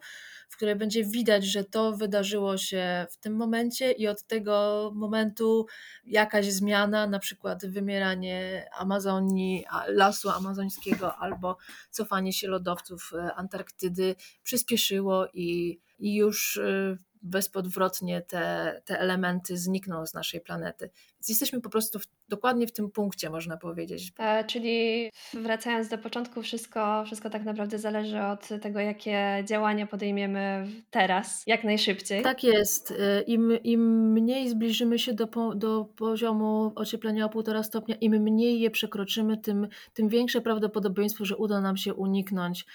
w 0.49 0.55
której 0.55 0.75
będzie 0.75 1.03
widać, 1.03 1.45
że 1.45 1.63
to 1.63 1.91
wydarzyło 1.91 2.57
się 2.57 3.07
w 3.09 3.17
tym 3.17 3.35
momencie 3.35 3.91
i 3.91 4.07
od 4.07 4.23
tego 4.23 4.91
momentu 4.95 5.65
jakaś 6.05 6.45
zmiana, 6.45 7.07
na 7.07 7.19
przykład 7.19 7.65
wymieranie 7.65 8.69
Amazonii, 8.77 9.65
lasu 9.87 10.29
amazońskiego 10.29 11.15
albo 11.15 11.57
cofanie 11.91 12.33
się 12.33 12.47
lodowców 12.47 13.11
e, 13.13 13.33
Antarktydy 13.35 14.15
przyspieszyło 14.43 15.27
i, 15.33 15.79
i 15.99 16.15
już 16.15 16.57
e, 16.57 16.97
bezpodwrotnie 17.21 18.21
te, 18.21 18.81
te 18.85 18.99
elementy 18.99 19.57
znikną 19.57 20.05
z 20.05 20.13
naszej 20.13 20.41
planety. 20.41 20.89
Więc 21.15 21.29
jesteśmy 21.29 21.61
po 21.61 21.69
prostu 21.69 21.99
w, 21.99 22.03
dokładnie 22.29 22.67
w 22.67 22.71
tym 22.71 22.91
punkcie, 22.91 23.29
można 23.29 23.57
powiedzieć. 23.57 24.11
E, 24.19 24.43
czyli 24.43 25.09
wracając 25.33 25.87
do 25.87 25.97
początku, 25.97 26.41
wszystko, 26.41 27.03
wszystko 27.05 27.29
tak 27.29 27.43
naprawdę 27.43 27.79
zależy 27.79 28.21
od 28.21 28.47
tego, 28.61 28.79
jakie 28.79 29.43
działania 29.45 29.87
podejmiemy 29.87 30.67
teraz, 30.89 31.43
jak 31.47 31.63
najszybciej. 31.63 32.23
Tak 32.23 32.43
jest. 32.43 32.93
E, 32.99 33.21
Im, 33.21 33.63
im 33.63 34.11
mniej 34.11 34.49
zbliżymy 34.49 34.99
się 34.99 35.13
do, 35.13 35.27
po, 35.27 35.55
do 35.55 35.85
poziomu 35.85 36.71
ocieplenia 36.75 37.25
o 37.25 37.29
1,5 37.29 37.63
stopnia, 37.63 37.95
im 37.95 38.11
mniej 38.11 38.59
je 38.59 38.71
przekroczymy, 38.71 39.37
tym, 39.37 39.67
tym 39.93 40.09
większe 40.09 40.41
prawdopodobieństwo, 40.41 41.25
że 41.25 41.37
uda 41.37 41.61
nam 41.61 41.77
się 41.77 41.93
uniknąć 41.93 42.65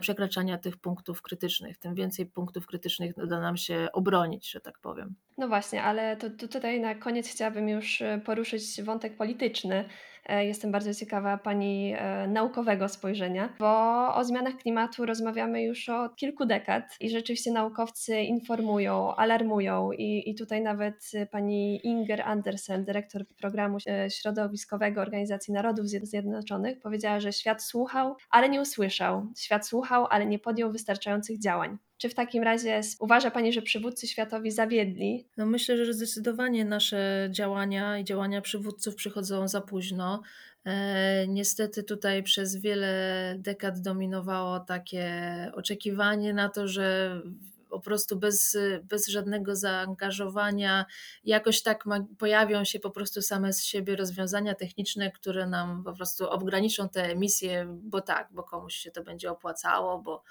przekraczania 0.00 0.58
tych 0.58 0.76
punktów 0.76 1.22
krytycznych. 1.22 1.78
Tym 1.78 1.94
więcej 1.94 2.26
punktów 2.26 2.66
krytycznych 2.66 3.16
uda 3.16 3.40
nam 3.40 3.56
się 3.56 3.88
obronić, 3.92 4.50
że 4.50 4.60
tak 4.60 4.78
powiem. 4.78 5.14
No 5.38 5.48
właśnie, 5.48 5.82
ale 5.82 6.16
to, 6.16 6.30
to 6.30 6.48
tutaj 6.48 6.80
na 6.80 6.94
koniec 6.94 7.28
chciałabym 7.28 7.68
już 7.68 8.02
e, 8.02 8.20
poruszyć 8.24 8.82
wątek 8.82 9.16
polityczny. 9.16 9.84
E, 10.30 10.46
jestem 10.46 10.72
bardzo 10.72 10.94
ciekawa 10.94 11.38
Pani 11.38 11.94
e, 11.96 12.28
naukowego 12.28 12.88
spojrzenia, 12.88 13.54
bo 13.58 14.14
o 14.14 14.24
zmianach 14.24 14.56
klimatu 14.56 15.06
rozmawiamy 15.06 15.62
już 15.62 15.88
od 15.88 16.16
kilku 16.16 16.46
dekad 16.46 16.96
i 17.00 17.10
rzeczywiście 17.10 17.52
naukowcy 17.52 18.22
informują, 18.22 19.14
alarmują 19.14 19.92
i, 19.92 20.30
i 20.30 20.34
tutaj 20.34 20.62
nawet 20.62 21.10
Pani 21.30 21.86
Inger 21.86 22.22
Andersen, 22.22 22.84
dyrektor 22.84 23.24
programu 23.40 23.78
środowiskowego 24.08 25.00
Organizacji 25.00 25.54
Narodów 25.54 25.86
Zjednoczonych, 25.86 26.80
powiedziała, 26.80 27.20
że 27.20 27.32
świat 27.32 27.62
słuchał, 27.62 28.16
ale 28.30 28.48
nie 28.48 28.60
usłyszał. 28.60 29.26
Świat 29.36 29.66
słuchał, 29.66 30.06
ale 30.10 30.26
nie 30.26 30.38
podjął 30.38 30.72
wystarczających 30.72 31.38
działań. 31.38 31.78
Czy 32.00 32.08
w 32.08 32.14
takim 32.14 32.42
razie 32.42 32.80
uważa 32.98 33.30
Pani, 33.30 33.52
że 33.52 33.62
przywódcy 33.62 34.06
światowi 34.06 34.50
zawiedli? 34.50 35.26
No 35.36 35.46
myślę, 35.46 35.84
że 35.84 35.94
zdecydowanie 35.94 36.64
nasze 36.64 37.28
działania 37.30 37.98
i 37.98 38.04
działania 38.04 38.40
przywódców 38.40 38.94
przychodzą 38.94 39.48
za 39.48 39.60
późno. 39.60 40.22
E, 40.64 41.28
niestety 41.28 41.82
tutaj 41.82 42.22
przez 42.22 42.56
wiele 42.56 43.34
dekad 43.38 43.80
dominowało 43.80 44.60
takie 44.60 45.12
oczekiwanie 45.54 46.34
na 46.34 46.48
to, 46.48 46.68
że 46.68 47.20
po 47.70 47.80
prostu 47.80 48.16
bez, 48.16 48.58
bez 48.82 49.08
żadnego 49.08 49.56
zaangażowania. 49.56 50.86
Jakoś 51.24 51.62
tak 51.62 51.86
ma, 51.86 52.04
pojawią 52.18 52.64
się 52.64 52.80
po 52.80 52.90
prostu 52.90 53.22
same 53.22 53.52
z 53.52 53.64
siebie 53.64 53.96
rozwiązania 53.96 54.54
techniczne, 54.54 55.10
które 55.10 55.46
nam 55.46 55.84
po 55.84 55.92
prostu 55.92 56.30
ograniczą 56.30 56.88
te 56.88 57.02
emisje, 57.02 57.66
bo 57.82 58.00
tak, 58.00 58.28
bo 58.32 58.42
komuś 58.42 58.74
się 58.74 58.90
to 58.90 59.02
będzie 59.02 59.30
opłacało, 59.30 59.98
bo, 59.98 60.22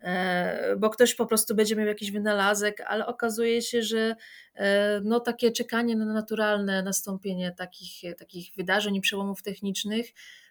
e, 0.00 0.76
bo 0.76 0.90
ktoś 0.90 1.14
po 1.14 1.26
prostu 1.26 1.54
będzie 1.54 1.76
miał 1.76 1.86
jakiś 1.86 2.10
wynalazek, 2.10 2.80
ale 2.80 3.06
okazuje 3.06 3.62
się, 3.62 3.82
że 3.82 4.16
e, 4.54 5.00
no, 5.00 5.20
takie 5.20 5.52
czekanie 5.52 5.96
na 5.96 6.04
naturalne 6.04 6.82
nastąpienie 6.82 7.52
takich, 7.52 8.16
takich 8.18 8.54
wydarzeń 8.56 8.96
i 8.96 9.00
przełomów 9.00 9.42
technicznych 9.42 10.06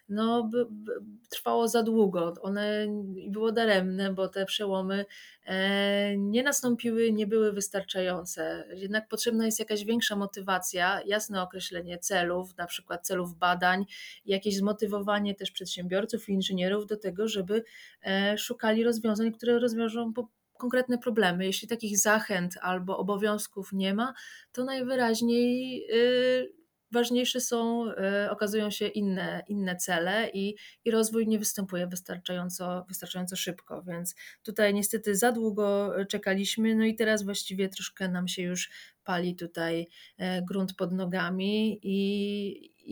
no, 0.08 0.50
trwało 1.30 1.68
za 1.68 1.82
długo. 1.82 2.34
One 2.42 2.86
było 3.28 3.52
daremne, 3.52 4.12
bo 4.12 4.28
te 4.28 4.44
przełomy 4.44 5.04
e, 5.46 6.16
nie 6.16 6.42
nastąpiły, 6.42 7.12
nie 7.12 7.26
były 7.26 7.52
wystarczające. 7.52 8.64
Jednak 8.74 9.08
potrzebna 9.08 9.46
jest 9.46 9.58
jakaś 9.58 9.84
większa 9.84 10.16
motywacja, 10.16 11.00
jasne 11.06 11.42
określenie 11.42 11.98
celów, 11.98 12.56
na 12.56 12.66
przykład 12.66 13.06
celów 13.06 13.34
badań, 13.34 13.84
jakieś 14.26 14.56
zmotywowanie 14.56 15.34
też 15.34 15.50
przedsiębiorców 15.50 16.28
i 16.28 16.32
inżynierów 16.32 16.86
do 16.86 16.96
tego, 16.96 17.28
żeby 17.28 17.64
e, 18.02 18.38
szukali 18.38 18.84
rozwiązań, 18.84 19.32
które 19.32 19.58
rozwiążą 19.58 20.12
po 20.12 20.28
konkretne 20.58 20.98
problemy. 20.98 21.46
Jeśli 21.46 21.68
takich 21.68 21.98
zachęt 21.98 22.54
albo 22.60 22.98
obowiązków 22.98 23.72
nie 23.72 23.94
ma, 23.94 24.14
to 24.52 24.64
najwyraźniej 24.64 25.84
y, 25.92 26.63
ważniejsze 26.94 27.40
są, 27.40 27.90
e, 27.90 28.30
okazują 28.30 28.70
się 28.70 28.86
inne, 28.86 29.42
inne 29.48 29.76
cele 29.76 30.30
i, 30.34 30.56
i 30.84 30.90
rozwój 30.90 31.26
nie 31.26 31.38
występuje 31.38 31.86
wystarczająco, 31.86 32.84
wystarczająco 32.88 33.36
szybko, 33.36 33.82
więc 33.82 34.14
tutaj 34.42 34.74
niestety 34.74 35.16
za 35.16 35.32
długo 35.32 35.92
czekaliśmy, 36.08 36.74
no 36.74 36.84
i 36.84 36.94
teraz 36.94 37.22
właściwie 37.22 37.68
troszkę 37.68 38.08
nam 38.08 38.28
się 38.28 38.42
już 38.42 38.70
pali 39.04 39.36
tutaj 39.36 39.88
e, 40.18 40.42
grunt 40.42 40.74
pod 40.74 40.92
nogami 40.92 41.80
i, 41.82 41.96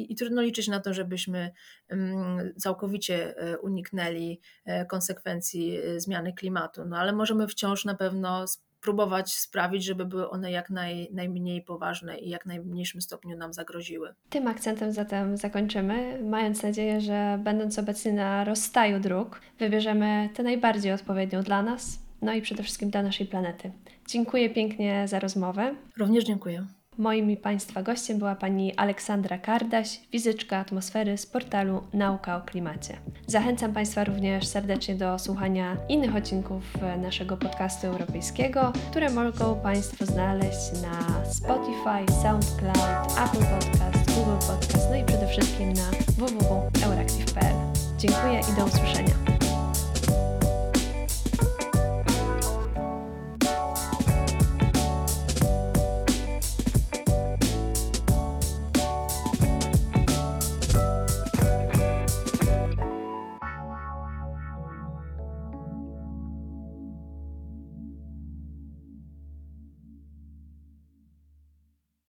i, 0.01 0.13
i, 0.13 0.17
trudno 0.17 0.43
liczyć 0.43 0.69
na 0.69 0.81
to, 0.81 0.95
żebyśmy 0.95 1.53
mm, 1.89 2.55
całkowicie 2.59 3.37
e, 3.37 3.59
uniknęli 3.59 4.41
konsekwencji 4.89 5.79
zmiany 5.97 6.33
klimatu. 6.33 6.85
No 6.85 6.97
ale 6.97 7.13
możemy 7.13 7.49
wciąż 7.49 7.85
na 7.85 7.95
pewno 7.95 8.47
próbować 8.83 9.35
sprawić, 9.35 9.85
żeby 9.85 10.05
były 10.05 10.31
one 10.31 10.53
jak 10.53 10.71
naj, 10.71 11.09
najmniej 11.13 11.63
poważne 11.63 12.19
i 12.19 12.29
jak 12.29 12.47
najmniejszym 12.47 13.01
stopniu 13.01 13.37
nam 13.37 13.53
zagroziły. 13.53 14.15
Tym 14.31 14.47
akcentem 14.47 14.93
zatem 14.93 15.37
zakończymy, 15.37 16.21
mając 16.23 16.63
nadzieję, 16.63 17.01
że 17.01 17.39
będąc 17.45 17.79
obecni 17.79 18.13
na 18.13 18.45
rozstaju 18.45 19.01
dróg, 19.01 19.41
wybierzemy 19.59 20.29
tę 20.35 20.43
najbardziej 20.43 20.93
odpowiednią 20.93 21.43
dla 21.43 21.63
nas, 21.63 21.99
no 22.23 22.33
i 22.35 22.43
przede 22.43 22.63
wszystkim 22.63 22.91
dla 22.91 23.03
naszej 23.03 23.27
planety. 23.27 23.73
Dziękuję 24.07 24.51
pięknie 24.51 25.09
za 25.09 25.19
rozmowę. 25.19 25.75
Również 25.97 26.25
dziękuję. 26.25 26.67
Moim 26.99 27.31
i 27.31 27.37
Państwa 27.37 27.83
gościem 27.83 28.19
była 28.19 28.35
pani 28.35 28.77
Aleksandra 28.77 29.39
Kardaś, 29.39 30.01
fizyczka 30.11 30.59
atmosfery 30.59 31.19
z 31.19 31.27
portalu 31.27 31.83
Nauka 31.93 32.37
o 32.37 32.41
Klimacie. 32.41 32.97
Zachęcam 33.27 33.73
Państwa 33.73 34.05
również 34.05 34.47
serdecznie 34.47 34.95
do 34.95 35.19
słuchania 35.19 35.77
innych 35.89 36.17
odcinków 36.17 36.63
naszego 36.99 37.37
podcastu 37.37 37.87
europejskiego, 37.87 38.73
które 38.91 39.11
mogą 39.11 39.61
Państwo 39.61 40.07
znaleźć 40.07 40.73
na 40.83 41.25
Spotify, 41.25 42.13
SoundCloud, 42.23 43.13
Apple 43.25 43.45
Podcast, 43.45 44.15
Google 44.15 44.47
Podcast, 44.47 44.91
no 44.91 44.97
i 44.97 45.05
przede 45.05 45.27
wszystkim 45.27 45.73
na 45.73 45.91
www.euractiv.pl. 46.19 47.55
Dziękuję 47.99 48.41
i 48.53 48.59
do 48.59 48.65
usłyszenia. 48.65 49.42